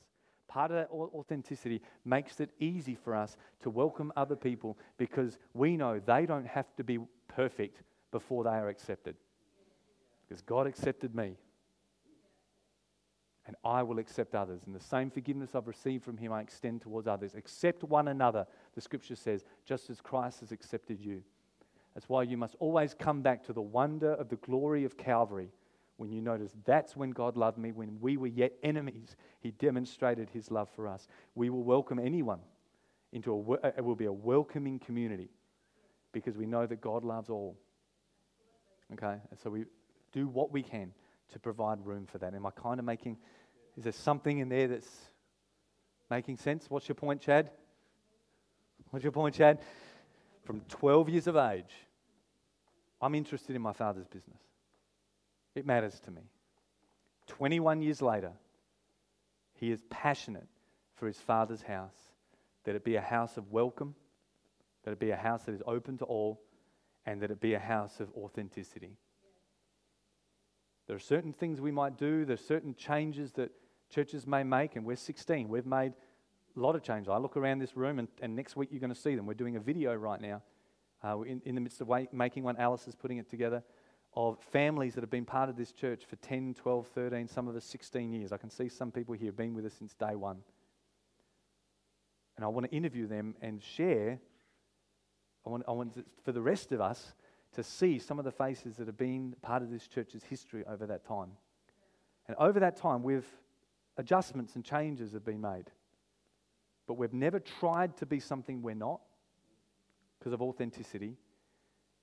[0.49, 5.77] Part of that authenticity makes it easy for us to welcome other people because we
[5.77, 9.15] know they don't have to be perfect before they are accepted.
[10.27, 11.37] Because God accepted me.
[13.47, 14.63] And I will accept others.
[14.67, 17.35] And the same forgiveness I've received from Him, I extend towards others.
[17.35, 21.23] Accept one another, the scripture says, just as Christ has accepted you.
[21.95, 25.51] That's why you must always come back to the wonder of the glory of Calvary
[25.97, 27.73] when you notice that's when God loved me.
[27.73, 31.09] When we were yet enemies, He demonstrated His love for us.
[31.35, 32.41] We will welcome anyone
[33.13, 35.31] into a, it will be a welcoming community
[36.13, 37.57] because we know that God loves all.
[38.95, 39.17] Okay?
[39.43, 39.65] So we
[40.13, 40.93] do what we can
[41.33, 42.35] to provide room for that.
[42.35, 43.19] Am I kind of making,
[43.77, 44.91] is there something in there that's
[46.11, 46.67] making sense?
[46.69, 47.51] What's your point, Chad?
[48.91, 49.59] What's your point, Chad?
[50.45, 51.73] From 12 years of age,
[53.01, 54.41] I'm interested in my father's business.
[55.55, 56.23] It matters to me.
[57.27, 58.33] 21 years later,
[59.55, 60.49] he is passionate
[60.97, 61.97] for his father's house,
[62.65, 63.95] that it be a house of welcome,
[64.85, 66.41] that it be a house that is open to all,
[67.07, 68.97] and that it be a house of authenticity.
[70.87, 73.53] There are certain things we might do, there are certain changes that
[73.91, 75.49] churches may make, and we're 16.
[75.49, 75.93] We've made
[76.61, 77.09] a lot of change.
[77.09, 79.27] I look around this room, and, and next week you're going to see them.
[79.27, 80.43] We're doing a video right now.
[81.03, 83.63] Uh, in, in the midst of making one, Alice is putting it together
[84.15, 87.57] of families that have been part of this church for 10, 12, 13, some of
[87.57, 88.33] us 16 years.
[88.33, 90.39] I can see some people here have been with us since day one.
[92.37, 94.19] And I want to interview them and share
[95.47, 97.15] I want, I want for the rest of us
[97.55, 100.87] to see some of the faces that have been part of this church's history over
[100.87, 101.31] that time.
[102.29, 103.27] And over that time, we've
[103.97, 105.71] adjustments and changes have been made.
[106.91, 109.01] But we've never tried to be something we're not
[110.19, 111.15] because of authenticity.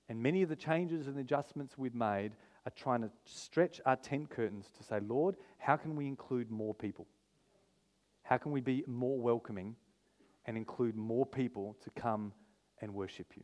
[0.08, 2.32] And many of the changes and adjustments we've made
[2.64, 6.72] are trying to stretch our tent curtains to say, Lord, how can we include more
[6.72, 7.06] people?
[8.22, 9.76] How can we be more welcoming
[10.46, 12.32] and include more people to come
[12.80, 13.42] and worship you.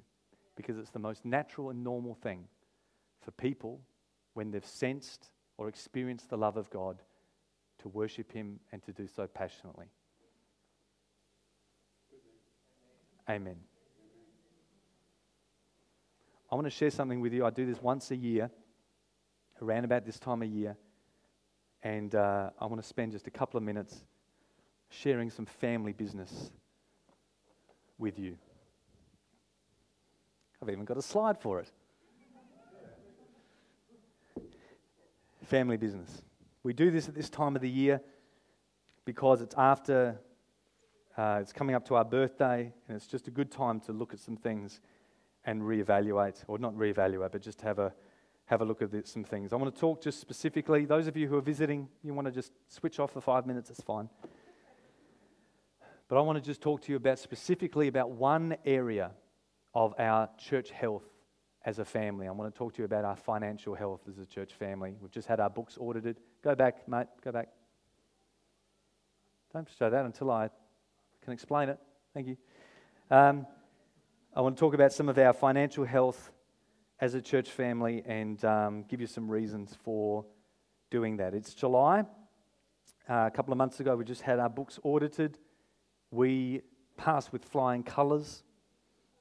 [0.57, 2.49] Because it's the most natural and normal thing
[3.21, 3.83] for people
[4.33, 5.29] when they've sensed
[5.59, 7.03] or experienced the love of God
[7.81, 9.91] to worship Him and to do so passionately.
[13.29, 13.57] Amen.
[16.51, 17.45] I want to share something with you.
[17.45, 18.51] I do this once a year,
[19.63, 20.77] around about this time of year.
[21.83, 24.05] And uh, I want to spend just a couple of minutes
[24.89, 26.51] sharing some family business
[27.99, 28.37] with you.
[30.63, 31.71] I've even got a slide for it.
[35.45, 36.23] family business.
[36.63, 38.01] We do this at this time of the year
[39.05, 40.19] because it's after,
[41.17, 44.13] uh, it's coming up to our birthday, and it's just a good time to look
[44.13, 44.81] at some things
[45.45, 47.93] and reevaluate, or not reevaluate, but just have a
[48.47, 49.53] have a look at some things.
[49.53, 50.85] I want to talk just specifically.
[50.85, 53.71] Those of you who are visiting, you want to just switch off for five minutes.
[53.71, 54.11] It's fine.
[56.09, 59.13] But I want to just talk to you about specifically about one area
[59.75, 61.05] of our church health
[61.65, 62.29] as a family.
[62.29, 64.95] I want to talk to you about our financial health as a church family.
[65.01, 66.19] We've just had our books audited.
[66.43, 67.07] Go back, mate.
[67.23, 67.49] Go back.
[69.55, 70.51] Don't show that until I
[71.25, 71.79] can explain it.
[72.13, 72.37] Thank you.
[73.11, 73.47] Um,
[74.37, 76.31] I want to talk about some of our financial health
[77.01, 80.27] as a church family and um, give you some reasons for
[80.91, 81.33] doing that.
[81.33, 82.01] It's July.
[83.09, 85.39] Uh, a couple of months ago, we just had our books audited.
[86.11, 86.61] We
[86.99, 88.43] passed with flying colours,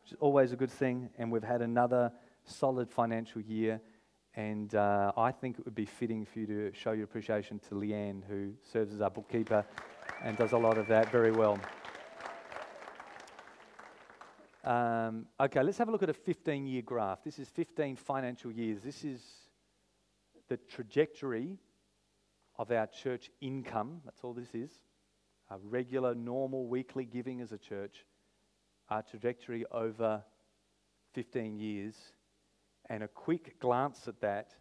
[0.04, 2.12] which is always a good thing, and we've had another
[2.44, 3.80] solid financial year.
[4.36, 7.76] And uh, I think it would be fitting for you to show your appreciation to
[7.76, 9.66] Leanne, who serves as our bookkeeper
[10.22, 11.58] and does a lot of that very well.
[14.64, 17.24] Um, okay, let's have a look at a 15 year graph.
[17.24, 18.82] This is 15 financial years.
[18.82, 19.22] This is
[20.48, 21.58] the trajectory
[22.58, 24.02] of our church income.
[24.06, 24.72] That's all this is.
[25.50, 28.06] Our regular, normal, weekly giving as a church.
[28.90, 30.24] Our trajectory over
[31.14, 31.96] 15 years.
[32.90, 34.52] And a quick glance at that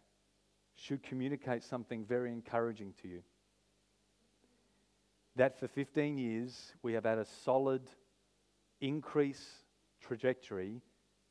[0.75, 3.23] should communicate something very encouraging to you.
[5.37, 7.83] That for 15 years, we have had a solid
[8.81, 9.62] increase
[10.05, 10.81] trajectory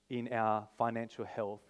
[0.08, 1.62] in our financial health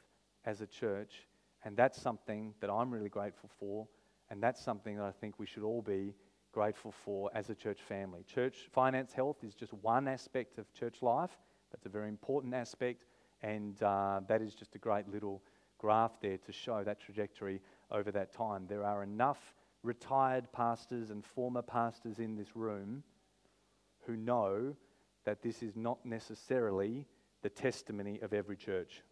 [0.45, 1.27] as a church.
[1.65, 3.87] And that's something that I'm really grateful for.
[4.31, 6.15] And that's something that I think we should all be
[6.53, 8.25] grateful for as a church family.
[8.25, 11.39] Church finance health is just one aspect of church life.
[11.71, 13.07] That's a very important aspect.
[13.43, 15.43] And uh, that is just a great little
[15.79, 18.67] graph there to show that trajectory over that time.
[18.69, 23.03] There are enough retired pastors and former pastors in this room
[24.07, 24.77] who know
[25.25, 27.07] that this is not necessarily
[27.43, 29.03] the testimony of every church,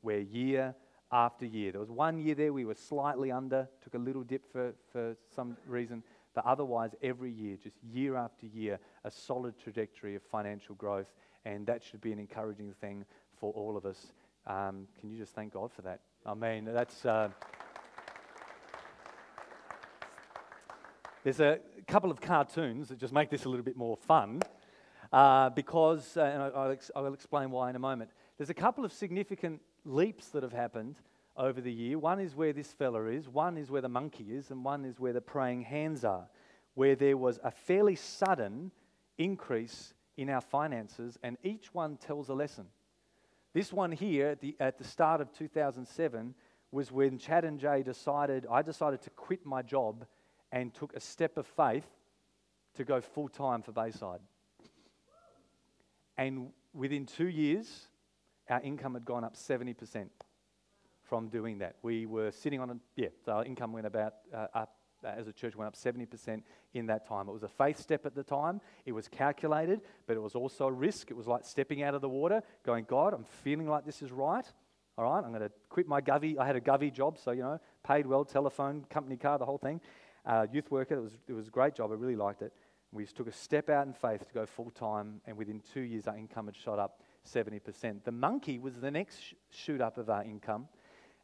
[0.00, 0.74] where year
[1.12, 4.50] after year, there was one year there we were slightly under, took a little dip
[4.50, 6.02] for, for some reason,
[6.34, 11.12] but otherwise, every year, just year after year, a solid trajectory of financial growth,
[11.44, 13.04] and that should be an encouraging thing
[13.38, 14.12] for all of us.
[14.46, 16.00] Um, can you just thank God for that?
[16.26, 17.04] I mean, that's.
[17.04, 17.28] Uh,
[21.22, 24.42] there's a couple of cartoons that just make this a little bit more fun
[25.14, 28.10] uh, because, uh, and I, will ex- I will explain why in a moment.
[28.36, 30.96] There's a couple of significant leaps that have happened
[31.36, 32.00] over the year.
[32.00, 34.98] One is where this fella is, one is where the monkey is, and one is
[34.98, 36.26] where the praying hands are,
[36.74, 38.72] where there was a fairly sudden
[39.16, 42.66] increase in our finances, and each one tells a lesson.
[43.52, 46.34] This one here at the, at the start of 2007
[46.72, 50.06] was when Chad and Jay decided, I decided to quit my job
[50.50, 51.86] and took a step of faith
[52.74, 54.18] to go full time for Bayside.
[56.16, 57.88] And within two years,
[58.48, 60.08] our income had gone up 70%
[61.02, 61.76] from doing that.
[61.82, 65.28] We were sitting on, a, yeah, so our income went about uh, up uh, as
[65.28, 66.42] a church went up 70%
[66.72, 67.28] in that time.
[67.28, 68.60] It was a faith step at the time.
[68.86, 71.10] It was calculated, but it was also a risk.
[71.10, 74.10] It was like stepping out of the water, going, God, I'm feeling like this is
[74.10, 74.46] right.
[74.96, 76.38] All right, I'm going to quit my Govey.
[76.38, 79.58] I had a Govey job, so, you know, paid well, telephone, company car, the whole
[79.58, 79.80] thing.
[80.24, 81.90] Uh, youth worker, it was, it was a great job.
[81.90, 82.52] I really liked it.
[82.94, 86.06] We took a step out in faith to go full time, and within two years,
[86.06, 88.04] our income had shot up 70%.
[88.04, 90.68] The monkey was the next sh- shoot up of our income,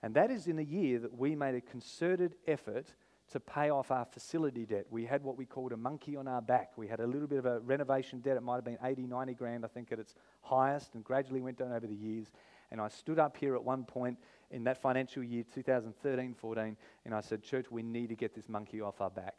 [0.02, 2.92] and that is in a year that we made a concerted effort
[3.30, 4.86] to pay off our facility debt.
[4.90, 6.72] We had what we called a monkey on our back.
[6.76, 8.36] We had a little bit of a renovation debt.
[8.36, 11.58] It might have been 80, 90 grand, I think, at its highest, and gradually went
[11.58, 12.32] down over the years.
[12.72, 14.18] And I stood up here at one point
[14.50, 18.48] in that financial year, 2013 14, and I said, Church, we need to get this
[18.48, 19.36] monkey off our back.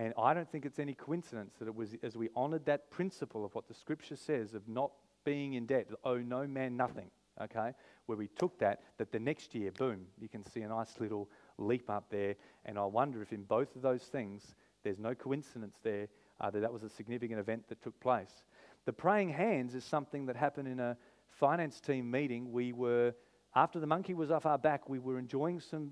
[0.00, 3.44] And I don't think it's any coincidence that it was as we honored that principle
[3.44, 4.92] of what the scripture says of not
[5.26, 7.74] being in debt, owe no man nothing, okay,
[8.06, 11.28] where we took that, that the next year, boom, you can see a nice little
[11.58, 12.34] leap up there.
[12.64, 16.08] And I wonder if in both of those things, there's no coincidence there
[16.40, 18.46] uh, that that was a significant event that took place.
[18.86, 20.96] The praying hands is something that happened in a
[21.28, 22.50] finance team meeting.
[22.50, 23.12] We were,
[23.54, 25.90] after the monkey was off our back, we were enjoying some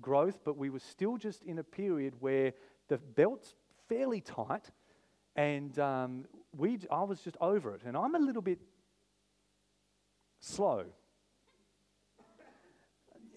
[0.00, 2.52] growth, but we were still just in a period where
[2.88, 3.54] the belt's
[3.88, 4.70] fairly tight,
[5.36, 6.24] and um,
[6.56, 7.82] we, I was just over it.
[7.84, 8.58] And I'm a little bit
[10.40, 10.84] slow.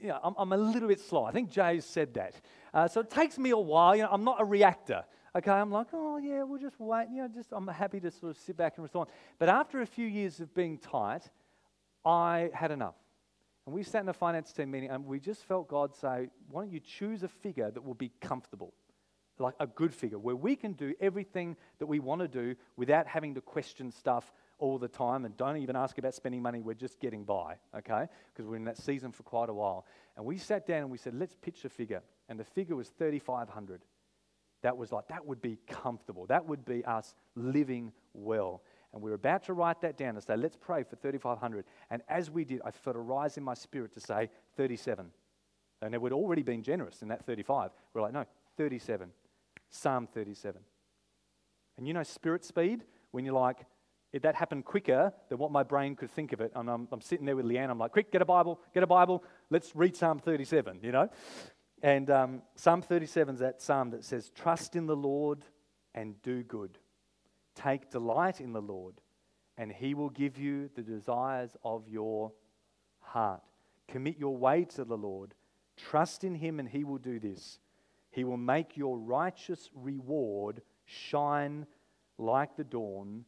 [0.04, 1.26] know, I'm, I'm a little bit slow.
[1.26, 2.34] I think Jay's said that.
[2.74, 3.96] Uh, so it takes me a while.
[3.96, 5.04] You know, I'm not a reactor.
[5.36, 7.08] Okay, I'm like, oh yeah, we'll just wait.
[7.12, 9.10] You know, just I'm happy to sort of sit back and respond.
[9.40, 11.30] But after a few years of being tight,
[12.04, 12.96] I had enough.
[13.66, 16.64] And we sat in a finance team meeting and we just felt God say, why
[16.64, 18.74] don't you choose a figure that will be comfortable?
[19.42, 23.08] Like a good figure where we can do everything that we want to do without
[23.08, 26.62] having to question stuff all the time and don't even ask about spending money.
[26.62, 28.06] We're just getting by, okay?
[28.32, 29.86] Because we're in that season for quite a while.
[30.16, 32.04] And we sat down and we said, let's pitch a figure.
[32.30, 33.82] And the figure was 3,500.
[34.62, 36.28] That was like, that would be comfortable.
[36.28, 38.62] That would be us living well.
[38.94, 41.66] And we were about to write that down and say, let's pray for 3,500.
[41.90, 45.08] And as we did, I felt a rise in my spirit to say 37.
[45.82, 47.72] And it would already been generous in that 35.
[47.94, 48.26] We're like, no,
[48.58, 49.10] 37.
[49.72, 50.62] Psalm 37.
[51.78, 53.66] And you know, spirit speed, when you're like,
[54.22, 56.52] that happened quicker than what my brain could think of it.
[56.54, 57.70] And I'm, I'm sitting there with Leanne.
[57.70, 59.24] I'm like, quick, get a Bible, get a Bible.
[59.50, 61.10] Let's read Psalm 37, you know?
[61.82, 65.40] And um, Psalm 37 is that psalm that says, Trust in the Lord
[65.96, 66.78] and do good.
[67.56, 68.96] Take delight in the Lord,
[69.58, 72.32] and he will give you the desires of your
[73.00, 73.42] heart.
[73.88, 75.34] Commit your way to the Lord.
[75.76, 77.60] Trust in him, and he will do this.
[78.12, 81.66] He will make your righteous reward shine
[82.18, 83.26] like the dawn.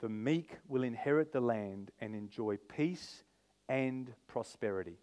[0.00, 3.24] The meek will inherit the land and enjoy peace
[3.68, 4.98] and prosperity.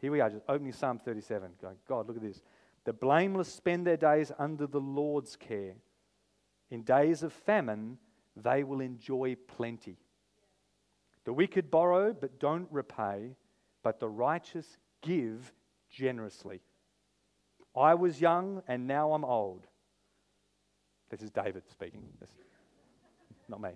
[0.00, 2.42] Here we are, just opening Psalm 37, going, God, look at this.
[2.84, 5.74] The blameless spend their days under the Lord's care.
[6.70, 7.98] In days of famine,
[8.34, 9.98] they will enjoy plenty.
[11.24, 13.36] The wicked borrow but don't repay,
[13.82, 15.52] but the righteous give
[15.88, 16.62] generously.
[17.76, 19.66] I was young and now I'm old.
[21.10, 22.02] This is David speaking,
[23.48, 23.70] not me.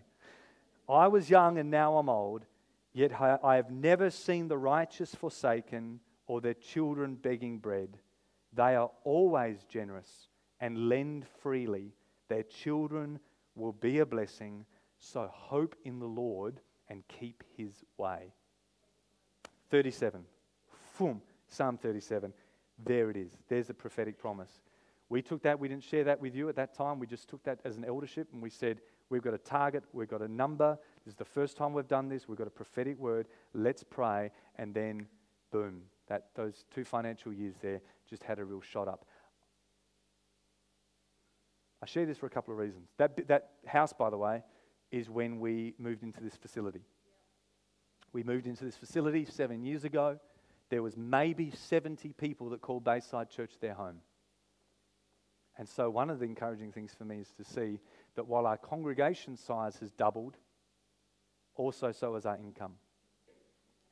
[0.89, 2.45] I was young and now I'm old,
[2.93, 7.99] yet I have never seen the righteous forsaken or their children begging bread.
[8.53, 10.29] They are always generous
[10.61, 11.93] and lend freely.
[12.29, 13.21] Their children
[13.55, 14.65] will be a blessing.
[14.99, 18.33] So hope in the Lord and keep his way.
[19.71, 20.25] 37.
[20.99, 21.21] Boom.
[21.49, 22.33] Psalm 37.
[22.85, 23.33] There it is.
[23.49, 24.61] There's the prophetic promise.
[25.09, 26.99] We took that, we didn't share that with you at that time.
[26.99, 30.09] We just took that as an eldership and we said, We've got a target, we've
[30.09, 30.77] got a number.
[31.05, 32.27] This is the first time we've done this.
[32.27, 33.29] We've got a prophetic word.
[33.55, 34.33] Let's pray.
[34.57, 35.07] And then,
[35.53, 39.07] boom, that, those two financial years there just had a real shot up.
[41.83, 42.89] I share this for a couple of reasons.
[42.99, 44.43] That, that house, by the way,
[44.91, 46.83] is when we moved into this facility.
[48.13, 50.19] We moved into this facility seven years ago.
[50.69, 54.01] There was maybe 70 people that called Bayside Church their home.
[55.59, 57.81] And so, one of the encouraging things for me is to see
[58.15, 60.37] that while our congregation size has doubled,
[61.55, 62.75] also so has our income.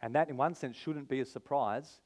[0.03, 2.01] And that, in one sense, shouldn't be a surprise,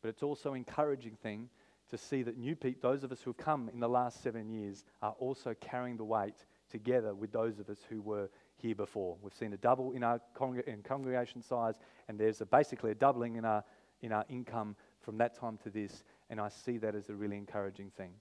[0.00, 1.50] but it's also an encouraging thing
[1.90, 4.48] to see that new people, those of us who have come in the last seven
[4.48, 9.16] years, are also carrying the weight together with those of us who were here before.
[9.20, 10.20] We've seen a double in our
[10.66, 11.74] in congregation size,
[12.08, 13.62] and there's a, basically a doubling in our,
[14.02, 17.36] in our income from that time to this, and I see that as a really
[17.36, 18.12] encouraging thing.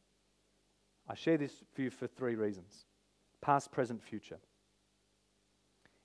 [1.07, 2.86] I share this view for three reasons
[3.41, 4.39] past, present, future.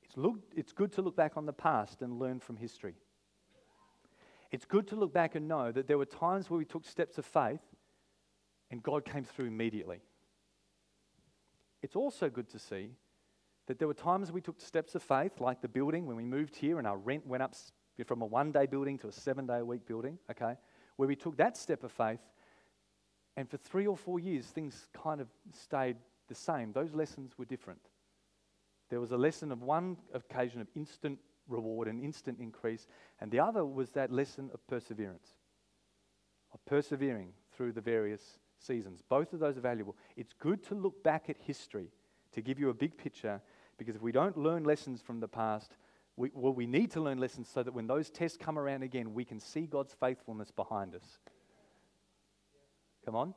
[0.02, 2.94] It's, look, it's good to look back on the past and learn from history.
[4.50, 7.18] It's good to look back and know that there were times where we took steps
[7.18, 7.60] of faith
[8.70, 10.00] and God came through immediately.
[11.82, 12.90] It's also good to see
[13.66, 16.56] that there were times we took steps of faith, like the building when we moved
[16.56, 17.54] here and our rent went up
[18.04, 20.54] from a one day building to a seven day a week building, okay,
[20.96, 22.20] where we took that step of faith
[23.38, 25.96] and for three or four years, things kind of stayed
[26.26, 26.72] the same.
[26.72, 27.80] Those lessons were different.
[28.90, 32.88] There was a lesson of one occasion of instant reward and instant increase,
[33.20, 35.36] and the other was that lesson of perseverance,
[36.52, 39.02] of persevering through the various seasons.
[39.08, 39.96] Both of those are valuable.
[40.16, 41.92] It's good to look back at history
[42.32, 43.40] to give you a big picture,
[43.78, 45.76] because if we don't learn lessons from the past,
[46.18, 49.14] we, well, we need to learn lessons so that when those tests come around again,
[49.14, 51.18] we can see God's faithfulness behind us.
[53.04, 53.34] Come on.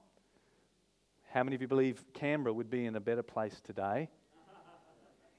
[1.31, 4.09] How many of you believe Canberra would be in a better place today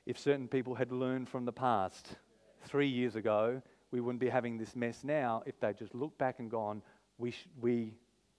[0.07, 2.17] if certain people had learned from the past?
[2.65, 6.39] Three years ago, we wouldn't be having this mess now if they just looked back
[6.39, 6.81] and gone,
[7.19, 7.93] we, sh- we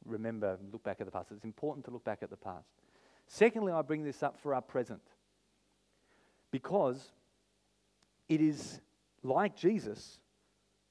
[0.06, 1.28] remember, look back at the past.
[1.32, 2.70] It's important to look back at the past.
[3.28, 5.02] Secondly, I bring this up for our present
[6.52, 7.12] because
[8.30, 8.80] it is
[9.24, 10.20] like Jesus,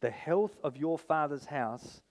[0.00, 2.02] the health of your father's house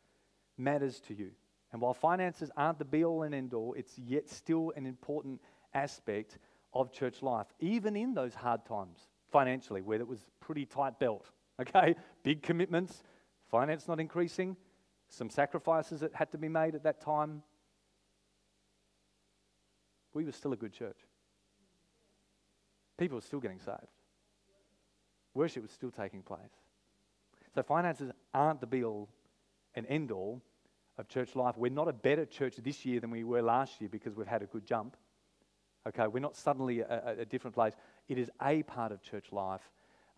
[0.57, 1.31] matters to you.
[1.71, 5.41] And while finances aren't the be all and end all, it's yet still an important
[5.73, 6.37] aspect
[6.73, 11.29] of church life, even in those hard times financially, where it was pretty tight belt.
[11.59, 13.03] Okay, big commitments,
[13.51, 14.57] finance not increasing,
[15.09, 17.43] some sacrifices that had to be made at that time,
[20.13, 20.97] we were still a good church.
[22.97, 23.77] People were still getting saved.
[25.33, 26.39] Worship was still taking place.
[27.55, 29.09] So finances aren't the be all
[29.75, 30.41] and end all
[30.97, 31.57] of church life.
[31.57, 34.41] We're not a better church this year than we were last year because we've had
[34.41, 34.95] a good jump.
[35.87, 37.73] Okay, we're not suddenly a, a different place.
[38.07, 39.61] It is a part of church life.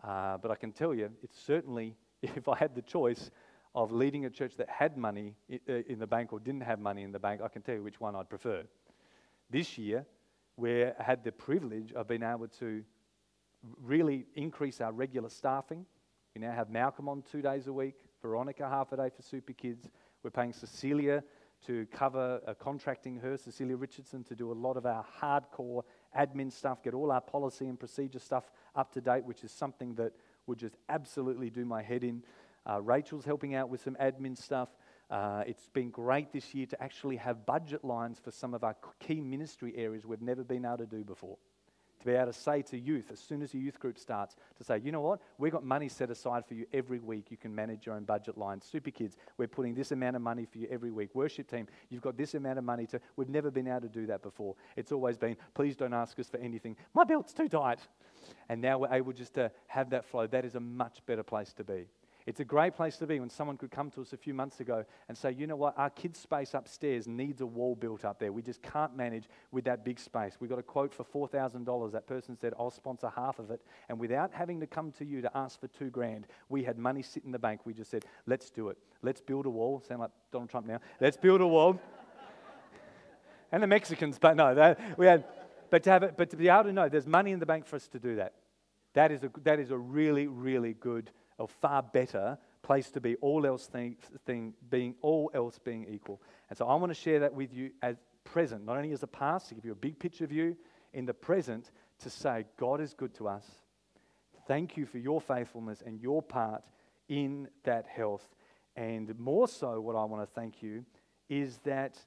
[0.02, 3.30] Uh, but I can tell you, it's certainly, if I had the choice
[3.74, 7.02] of leading a church that had money uh, in the bank or didn't have money
[7.02, 8.62] in the bank, I can tell you which one I'd prefer.
[9.50, 10.06] This year,
[10.56, 12.84] we had the privilege of being able to
[13.82, 15.86] really increase our regular staffing.
[16.34, 19.52] We now have Malcolm on two days a week, Veronica half a day for Super
[19.52, 19.88] Kids.
[20.22, 21.22] We're paying Cecilia
[21.66, 25.82] to cover uh, contracting her, Cecilia Richardson, to do a lot of our hardcore
[26.18, 29.94] admin stuff, get all our policy and procedure stuff up to date, which is something
[29.94, 30.12] that
[30.46, 32.22] would just absolutely do my head in.
[32.68, 34.68] Uh, Rachel's helping out with some admin stuff.
[35.10, 38.76] Uh, it's been great this year to actually have budget lines for some of our
[39.00, 41.36] key ministry areas we've never been able to do before
[42.04, 44.64] to be able to say to youth, as soon as a youth group starts, to
[44.64, 47.30] say, you know what, we've got money set aside for you every week.
[47.30, 48.60] You can manage your own budget line.
[48.60, 51.14] Super kids, we're putting this amount of money for you every week.
[51.14, 53.00] Worship team, you've got this amount of money to.
[53.16, 54.54] We've never been able to do that before.
[54.76, 56.76] It's always been, please don't ask us for anything.
[56.94, 57.80] My belt's too tight.
[58.48, 60.26] And now we're able just to have that flow.
[60.26, 61.86] That is a much better place to be.
[62.26, 64.60] It's a great place to be when someone could come to us a few months
[64.60, 68.18] ago and say, you know what, our kids' space upstairs needs a wall built up
[68.18, 68.32] there.
[68.32, 70.38] We just can't manage with that big space.
[70.40, 71.92] We got a quote for $4,000.
[71.92, 73.60] That person said, I'll sponsor half of it.
[73.90, 77.02] And without having to come to you to ask for two grand, we had money
[77.02, 77.60] sit in the bank.
[77.66, 78.78] We just said, let's do it.
[79.02, 79.82] Let's build a wall.
[79.86, 80.80] Sound like Donald Trump now.
[81.02, 81.78] Let's build a wall.
[83.52, 85.24] and the Mexicans, but no, we had,
[85.68, 87.66] but to have it, but to be able to know there's money in the bank
[87.66, 88.32] for us to do that.
[88.94, 93.16] That is a, that is a really, really good a far better place to be,
[93.16, 96.20] all else thing, thing being all else being equal.
[96.48, 99.06] And so I want to share that with you as present, not only as a
[99.06, 100.56] past, to give you a big picture of you,
[100.92, 103.44] in the present, to say, God is good to us.
[104.46, 106.64] Thank you for your faithfulness and your part
[107.08, 108.26] in that health.
[108.76, 110.84] And more so, what I want to thank you
[111.28, 111.98] is that,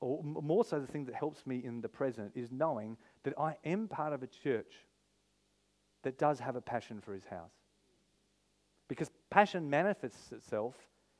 [0.00, 3.56] or more so, the thing that helps me in the present is knowing that I
[3.64, 4.72] am part of a church
[6.02, 7.52] that does have a passion for his house.
[8.88, 10.74] Because passion manifests itself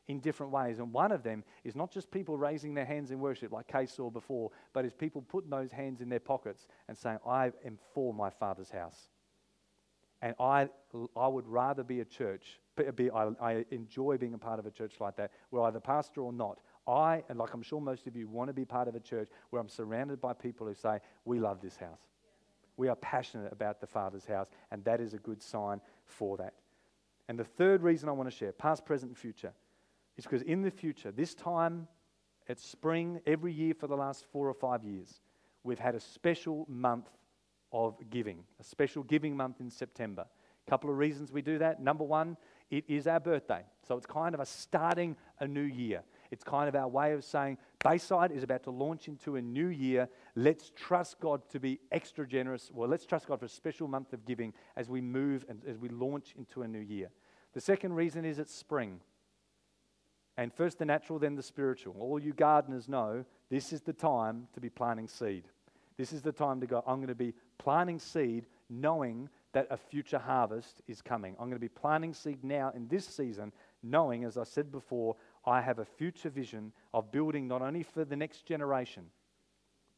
[0.06, 0.78] in different ways.
[0.78, 3.86] And one of them is not just people raising their hands in worship, like Kay
[3.86, 7.78] saw before, but is people putting those hands in their pockets and saying, I am
[7.94, 9.08] for my Father's house.
[10.22, 10.68] And I,
[11.16, 12.60] I would rather be a church,
[12.96, 16.22] be, I, I enjoy being a part of a church like that, where either pastor
[16.22, 18.94] or not, I, and like I'm sure most of you, want to be part of
[18.94, 22.00] a church where I'm surrounded by people who say, We love this house.
[22.76, 26.54] We are passionate about the Father's house, and that is a good sign for that.
[27.28, 29.52] And the third reason I want to share, past, present, and future,
[30.16, 31.88] is because in the future, this time
[32.48, 35.20] at spring, every year for the last four or five years,
[35.62, 37.08] we've had a special month
[37.72, 40.26] of giving, a special giving month in September.
[40.66, 41.82] A couple of reasons we do that.
[41.82, 42.36] Number one,
[42.70, 43.62] it is our birthday.
[43.86, 46.02] So it's kind of a starting a new year.
[46.34, 49.68] It's kind of our way of saying Bayside is about to launch into a new
[49.68, 50.08] year.
[50.34, 52.72] Let's trust God to be extra generous.
[52.74, 55.78] Well, let's trust God for a special month of giving as we move and as
[55.78, 57.10] we launch into a new year.
[57.52, 58.98] The second reason is it's spring.
[60.36, 61.94] And first the natural, then the spiritual.
[62.00, 65.44] All you gardeners know this is the time to be planting seed.
[65.96, 69.76] This is the time to go, I'm going to be planting seed knowing that a
[69.76, 71.34] future harvest is coming.
[71.34, 75.14] I'm going to be planting seed now in this season, knowing, as I said before,
[75.46, 79.04] I have a future vision of building not only for the next generation,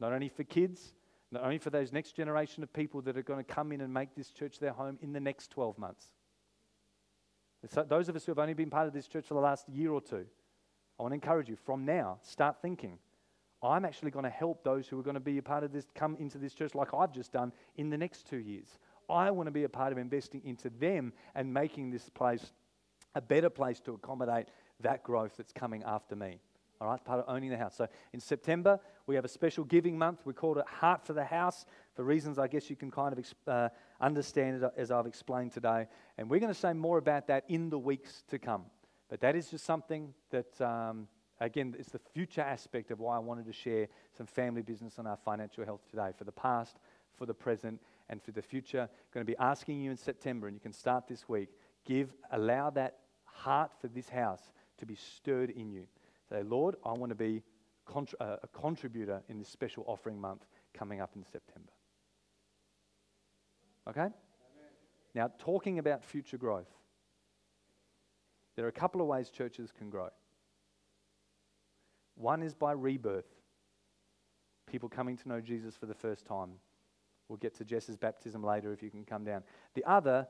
[0.01, 0.95] not only for kids,
[1.31, 3.93] not only for those next generation of people that are going to come in and
[3.93, 6.07] make this church their home in the next 12 months.
[7.69, 9.69] So those of us who have only been part of this church for the last
[9.69, 10.25] year or two,
[10.99, 12.99] I want to encourage you from now, start thinking.
[13.63, 15.87] I'm actually going to help those who are going to be a part of this
[15.95, 18.79] come into this church like I've just done in the next two years.
[19.09, 22.53] I want to be a part of investing into them and making this place
[23.15, 24.49] a better place to accommodate
[24.81, 26.39] that growth that's coming after me.
[26.81, 27.75] All right, part of owning the house.
[27.77, 30.21] So in September, we have a special giving month.
[30.27, 31.65] We called it Heart for the House
[31.95, 33.69] for reasons I guess you can kind of uh,
[34.01, 35.87] understand it as I've explained today.
[36.19, 38.65] And we're going to say more about that in the weeks to come.
[39.09, 41.09] But that is just something that, um,
[41.41, 45.07] again, it's the future aspect of why I wanted to share some family business on
[45.07, 46.77] our financial health today for the past,
[47.17, 48.83] for the present, and for the future.
[48.83, 51.49] I'm going to be asking you in September, and you can start this week,
[51.87, 55.87] give, allow that heart for this house to be stirred in you.
[56.29, 57.43] Say, Lord, I want to be
[57.95, 61.73] uh, a contributor in this special offering month coming up in September.
[63.89, 64.01] Okay?
[64.01, 64.13] Amen.
[65.15, 66.71] Now, talking about future growth,
[68.57, 70.09] there are a couple of ways churches can grow.
[72.17, 73.29] One is by rebirth,
[74.67, 76.53] people coming to know Jesus for the first time.
[77.29, 79.43] We'll get to Jess's baptism later if you can come down.
[79.75, 80.27] The other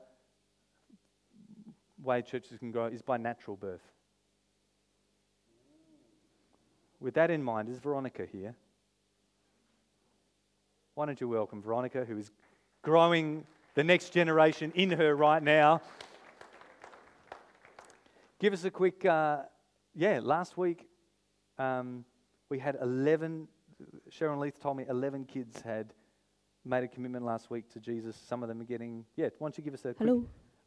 [2.03, 3.81] way churches can grow is by natural birth.
[6.99, 8.55] With that in mind, is Veronica here?
[10.95, 12.31] Why don't you welcome Veronica, who is
[12.81, 13.45] growing
[13.75, 15.81] the next generation in her right now?
[18.39, 19.43] Give us a quick, uh,
[19.95, 20.87] yeah, last week
[21.59, 22.03] um,
[22.49, 23.47] we had 11,
[24.09, 25.93] Sharon Leith told me 11 kids had
[26.65, 28.15] made a commitment last week to Jesus.
[28.27, 30.09] Some of them are getting, yeah, why don't you give us a quick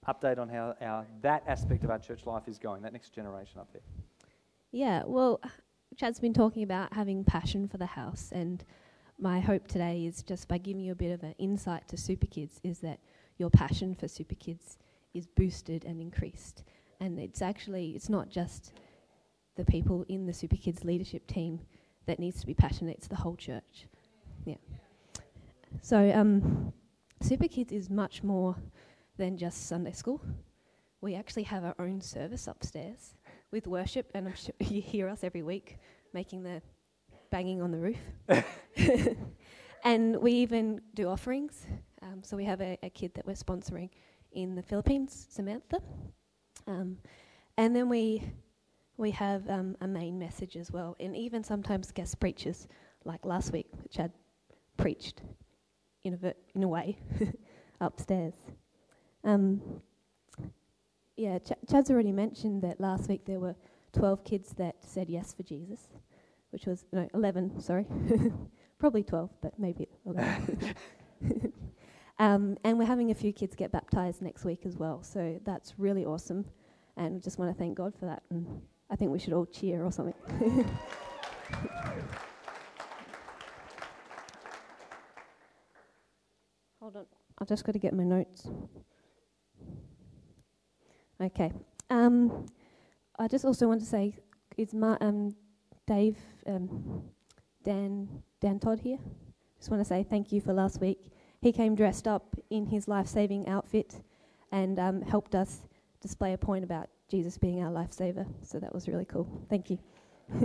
[0.06, 3.60] update on how our, that aspect of our church life is going, that next generation
[3.60, 3.82] up there?
[4.72, 5.40] Yeah, well,
[6.00, 8.64] Chad's been talking about having passion for the house, and
[9.18, 12.26] my hope today is just by giving you a bit of an insight to Super
[12.26, 13.00] Kids is that
[13.36, 14.78] your passion for Super Kids
[15.12, 16.64] is boosted and increased.
[17.00, 18.72] And it's actually, it's not just
[19.56, 21.60] the people in the Super Kids leadership team
[22.06, 23.84] that needs to be passionate, it's the whole church.
[24.46, 24.54] Yeah.
[25.82, 26.72] So, um,
[27.20, 28.56] Super Kids is much more
[29.18, 30.22] than just Sunday school.
[31.02, 33.16] We actually have our own service upstairs
[33.50, 35.78] with worship, and I'm sure you hear us every week
[36.12, 36.62] making the
[37.30, 37.98] banging on the roof.
[39.84, 41.66] and we even do offerings.
[42.02, 43.90] Um, so we have a, a, kid that we're sponsoring
[44.32, 45.80] in the Philippines, Samantha.
[46.66, 46.98] Um,
[47.56, 48.32] and then we
[48.96, 52.68] we have um, a main message as well, and even sometimes guest preachers,
[53.04, 54.12] like last week, which had
[54.76, 55.22] preached
[56.04, 56.98] in a ver- in a way
[57.80, 58.34] upstairs.
[59.24, 59.60] Um,
[61.20, 63.54] yeah, Ch- Chad's already mentioned that last week there were
[63.92, 65.88] 12 kids that said yes for Jesus,
[66.50, 67.84] which was, no, 11, sorry.
[68.78, 70.74] Probably 12, but maybe 11.
[72.18, 75.74] um, and we're having a few kids get baptized next week as well, so that's
[75.76, 76.46] really awesome.
[76.96, 78.22] And we just want to thank God for that.
[78.30, 80.14] And I think we should all cheer or something.
[86.80, 87.04] Hold on,
[87.38, 88.48] I've just got to get my notes.
[91.20, 91.52] Okay.
[91.90, 92.46] Um,
[93.18, 94.16] I just also want to say,
[94.56, 95.34] is Ma- um,
[95.86, 96.16] Dave,
[96.46, 97.02] um,
[97.62, 98.08] Dan,
[98.40, 98.98] Dan Todd here?
[99.58, 100.98] Just want to say thank you for last week.
[101.42, 104.02] He came dressed up in his life-saving outfit
[104.50, 105.68] and um, helped us
[106.00, 108.26] display a point about Jesus being our lifesaver.
[108.42, 109.28] So that was really cool.
[109.50, 109.78] Thank you.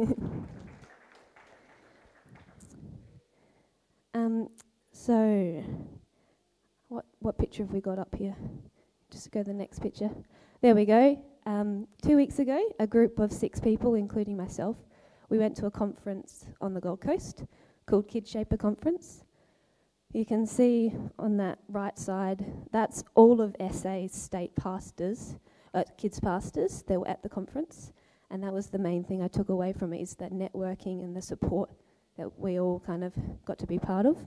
[4.13, 4.49] um,
[4.91, 5.63] so,
[6.89, 8.35] what what picture have we got up here?
[9.11, 10.09] Just go to the next picture.
[10.65, 11.23] There we go.
[11.45, 14.77] Um, two weeks ago, a group of six people, including myself,
[15.29, 17.43] we went to a conference on the Gold Coast
[17.85, 19.23] called Kid Shaper Conference.
[20.11, 25.35] You can see on that right side, that's all of SA's state pastors,
[25.75, 26.83] uh, kids pastors.
[26.87, 27.93] They were at the conference,
[28.31, 31.15] and that was the main thing I took away from it: is that networking and
[31.15, 31.69] the support
[32.17, 33.13] that we all kind of
[33.45, 34.17] got to be part of.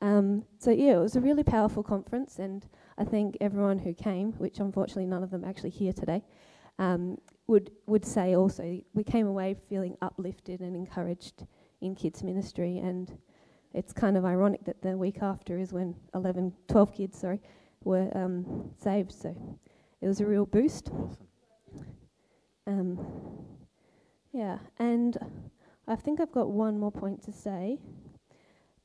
[0.00, 2.66] Um, so yeah, it was a really powerful conference, and
[2.96, 6.22] I think everyone who came, which unfortunately none of them actually here today,
[6.78, 11.46] um, would would say also we came away feeling uplifted and encouraged
[11.80, 13.18] in kids ministry, and
[13.72, 17.40] it's kind of ironic that the week after is when 11, 12 kids, sorry,
[17.84, 19.12] were um, saved.
[19.12, 19.34] So
[20.00, 20.90] it was a real boost.
[22.66, 22.98] Um,
[24.32, 25.18] yeah, and
[25.86, 27.78] I think I've got one more point to say.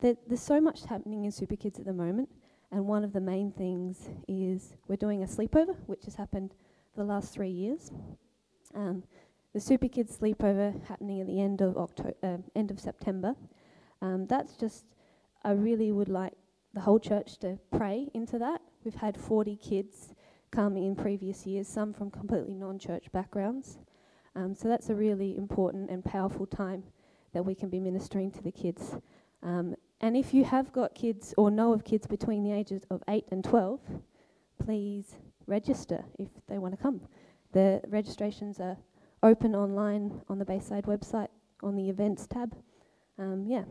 [0.02, 2.30] That there's so much happening in Super Kids at the moment,
[2.72, 6.54] and one of the main things is we're doing a sleepover, which has happened
[6.94, 7.92] for the last three years.
[8.76, 9.04] Um,
[9.54, 13.36] the Super Kids sleepover happening at the end of October, uh, end of September.
[14.02, 14.86] Um, that's just,
[15.44, 16.34] I really would like
[16.74, 18.62] the whole church to pray into that.
[18.84, 20.14] We've had 40 kids
[20.52, 23.80] come in previous years, some from completely non-church backgrounds.
[24.36, 26.84] Um, so that's a really important and powerful time
[27.34, 28.96] that we can be ministering to the kids.
[29.42, 33.04] Um, and if you have got kids or know of kids between the ages of
[33.08, 33.80] 8 and 12,
[34.64, 37.02] please register if they want to come.
[37.52, 38.78] The registrations are
[39.24, 41.28] open online on the Bayside website
[41.62, 42.56] on the events tab.
[43.18, 43.64] Um, yeah.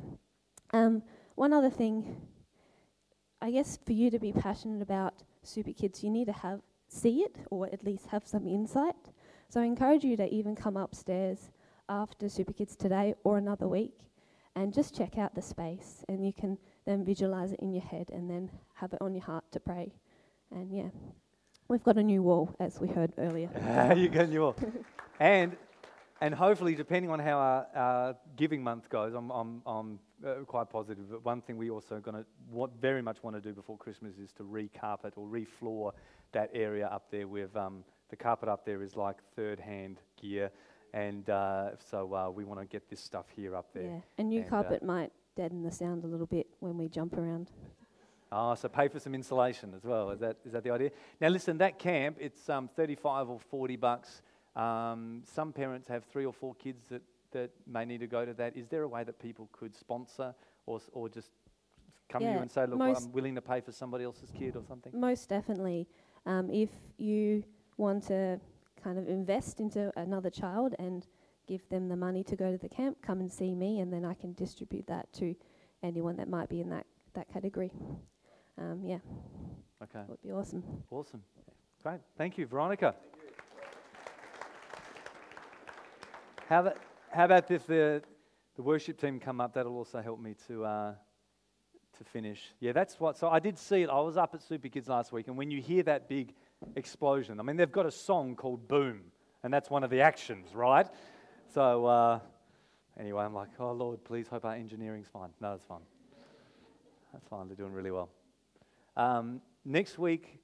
[0.73, 1.03] Um,
[1.37, 2.21] one other thing,
[3.41, 6.61] I guess for you to be passionate about Super Kids, you need to have
[6.91, 8.97] see it or at least have some insight.
[9.49, 11.51] So I encourage you to even come upstairs
[11.89, 14.08] after Super Kids today or another week
[14.57, 18.11] and just check out the space and you can then visualize it in your head
[18.13, 19.93] and then have it on your heart to pray.
[20.51, 20.89] And yeah,
[21.69, 23.51] we've got a new wall as we heard earlier.
[23.97, 24.57] you got a new wall.
[25.21, 25.57] and
[26.21, 30.69] and hopefully, depending on how our, our giving month goes, I'm, I'm, I'm uh, quite
[30.69, 31.05] positive.
[31.09, 34.19] But one thing we also going to what very much want to do before Christmas
[34.19, 35.93] is to recarpet or refloor
[36.33, 37.29] that area up there.
[37.29, 40.51] With um, the carpet up there is like third-hand gear,
[40.93, 43.83] And uh, so uh, we want to get this stuff here up there.
[43.83, 46.89] Yeah, a new And, uh, carpet might deaden the sound a little bit when we
[46.89, 47.51] jump around.
[48.31, 50.11] Oh, so pay for some insulation as well.
[50.11, 50.91] Is that, is that the idea?
[51.21, 54.23] Now, listen, that camp, it's um, 35 or 40 bucks.
[54.55, 58.35] Um, some parents have three or four kids that, that may need to go to
[58.35, 58.57] that.
[58.57, 60.35] Is there a way that people could sponsor
[60.67, 61.31] or, or just
[62.09, 64.57] come to you and say, look, most- I'm willing to pay for somebody else's kid
[64.57, 64.93] or something?
[64.99, 65.87] Most definitely.
[66.27, 66.69] Um, if
[66.99, 67.45] you
[67.79, 68.41] want to
[68.83, 71.07] kind of invest into another child and
[71.47, 74.05] give them the money to go to the camp, come and see me, and then
[74.05, 75.35] I can distribute that to
[75.83, 77.73] anyone that might be in that, that category.
[78.59, 78.99] Um, yeah,
[79.83, 80.63] Okay, that would be awesome.
[80.91, 81.23] awesome.
[81.83, 82.01] Great.
[82.17, 82.95] Thank you, Veronica.
[86.49, 86.77] How about,
[87.13, 88.03] how about if the,
[88.57, 89.55] the worship team come up?
[89.55, 90.95] That'll also help me to, uh,
[91.99, 92.53] to finish.
[92.59, 93.17] Yeah, that's what.
[93.17, 93.91] So I did see it.
[93.91, 96.35] I was up at Super Kids last week, and when you hear that big
[96.77, 99.01] explosion, I mean, they've got a song called Boom,
[99.43, 100.87] and that's one of the actions, right?
[101.55, 102.21] So uh,
[102.99, 105.31] anyway, I'm like, oh Lord, please hope our engineering's fine.
[105.41, 105.81] No, it's fine.
[107.13, 107.49] That's fine.
[107.49, 108.11] They're doing really well.
[108.97, 110.41] Um, next week,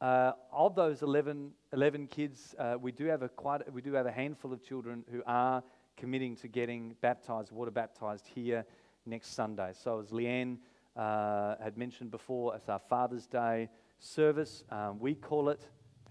[0.00, 4.06] uh, of those 11, 11 kids, uh, we do have a quite we do have
[4.06, 5.62] a handful of children who are
[5.96, 8.64] committing to getting baptized, water baptized here
[9.06, 9.72] next Sunday.
[9.72, 10.58] So as Leanne
[10.96, 13.68] uh, had mentioned before, it's our Father's Day
[13.98, 14.64] service.
[14.70, 15.60] Um, we call it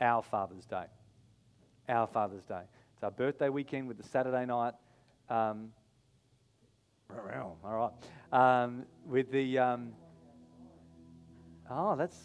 [0.01, 0.85] our Father's Day.
[1.89, 2.61] Our Father's Day.
[2.93, 4.73] It's our birthday weekend with the Saturday night.
[5.29, 5.69] Um,
[7.63, 7.91] all
[8.31, 8.63] right.
[8.63, 9.93] Um, with the um,
[11.69, 12.17] oh, that's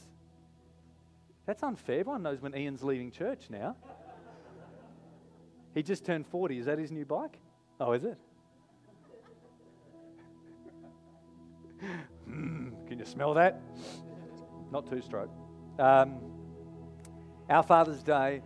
[1.47, 2.01] that's unfair.
[2.01, 3.77] Everyone knows when Ian's leaving church now.
[5.75, 6.59] He just turned 40.
[6.59, 7.39] Is that his new bike?
[7.81, 8.19] Oh, is it?
[12.29, 13.63] Mm, can you smell that?
[14.71, 15.31] Not two stroke.
[15.79, 16.19] Um,
[17.49, 18.43] our Father's Day,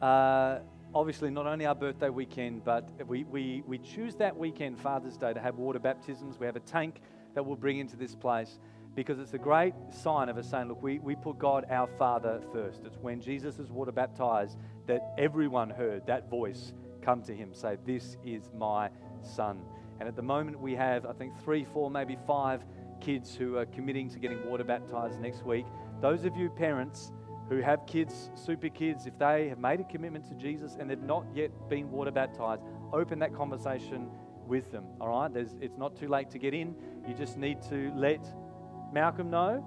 [0.00, 0.60] uh,
[0.94, 5.32] obviously not only our birthday weekend, but we, we, we choose that weekend, Father's Day,
[5.32, 6.38] to have water baptisms.
[6.38, 7.00] We have a tank
[7.34, 8.60] that we'll bring into this place
[8.94, 12.40] because it's a great sign of us saying, look, we, we put God our Father
[12.52, 12.82] first.
[12.84, 14.56] It's when Jesus was water baptized
[14.86, 16.72] that everyone heard that voice
[17.02, 18.90] come to him, say, This is my
[19.22, 19.60] son.
[19.98, 22.64] And at the moment, we have, I think, three, four, maybe five
[23.00, 25.66] kids who are committing to getting water baptized next week.
[26.00, 27.12] Those of you parents
[27.48, 31.00] who have kids, super kids, if they have made a commitment to Jesus and they've
[31.00, 34.08] not yet been water baptized, open that conversation
[34.46, 34.84] with them.
[35.00, 35.32] All right?
[35.32, 36.74] There's, it's not too late to get in.
[37.06, 38.26] You just need to let
[38.92, 39.64] Malcolm know.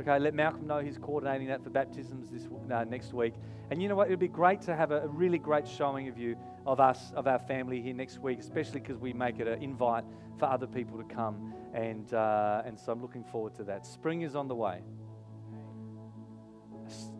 [0.00, 3.34] Okay, let Malcolm know he's coordinating that for baptisms this uh, next week.
[3.70, 4.08] And you know what?
[4.08, 6.36] It'd be great to have a, a really great showing of you,
[6.66, 10.04] of us, of our family here next week, especially because we make it an invite
[10.38, 11.54] for other people to come.
[11.72, 13.86] And, uh, and so I'm looking forward to that.
[13.86, 14.82] Spring is on the way.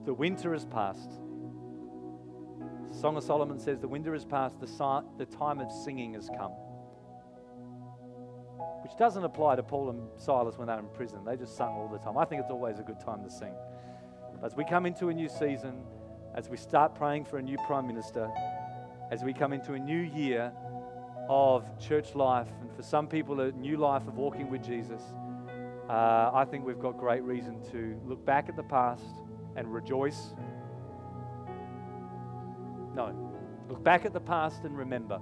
[0.07, 1.11] The winter has passed.
[2.92, 6.28] Song of Solomon says, The winter has passed, the, si- the time of singing has
[6.28, 6.52] come.
[8.84, 11.24] Which doesn't apply to Paul and Silas when they're in prison.
[11.24, 12.16] They just sung all the time.
[12.16, 13.52] I think it's always a good time to sing.
[14.44, 15.82] As we come into a new season,
[16.36, 18.30] as we start praying for a new Prime Minister,
[19.11, 20.52] as we come into a new year
[21.28, 25.02] of church life, and for some people, a new life of walking with Jesus,
[25.88, 29.26] uh, I think we've got great reason to look back at the past
[29.57, 30.34] and rejoice.
[32.94, 33.14] No,
[33.68, 35.20] look back at the past and remember.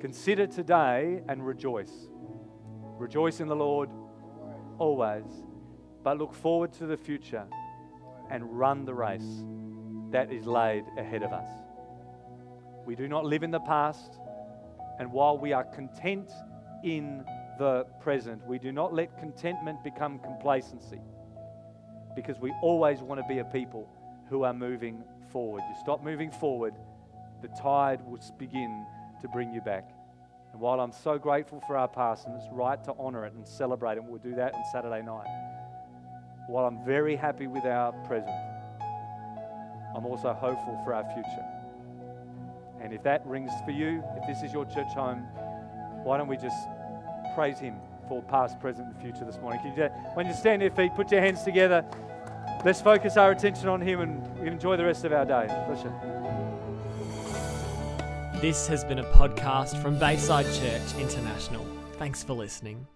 [0.00, 2.08] Consider today and rejoice.
[2.98, 3.90] Rejoice in the Lord
[4.78, 5.24] always,
[6.02, 7.46] but look forward to the future
[8.30, 9.44] and run the race
[10.10, 11.48] that is laid ahead of us.
[12.86, 14.18] We do not live in the past,
[14.98, 16.30] and while we are content
[16.82, 17.24] in
[17.58, 21.00] the present, we do not let contentment become complacency
[22.14, 23.88] because we always want to be a people
[24.28, 25.02] who are moving
[25.32, 25.62] forward.
[25.68, 26.74] You stop moving forward,
[27.42, 28.86] the tide will begin
[29.20, 29.90] to bring you back.
[30.52, 33.46] And while I'm so grateful for our past, and it's right to honor it and
[33.46, 35.26] celebrate it, and we'll do that on Saturday night,
[36.48, 38.34] while I'm very happy with our present,
[39.94, 41.44] I'm also hopeful for our future.
[42.80, 45.20] And if that rings for you, if this is your church home,
[46.04, 46.56] why don't we just
[47.34, 47.74] praise Him
[48.08, 49.60] for past, present, and future this morning?
[49.76, 49.84] You,
[50.14, 51.84] when you stand your feet, put your hands together.
[52.64, 55.46] Let's focus our attention on Him and enjoy the rest of our day.
[58.40, 61.64] This has been a podcast from Bayside Church International.
[61.98, 62.86] Thanks for listening.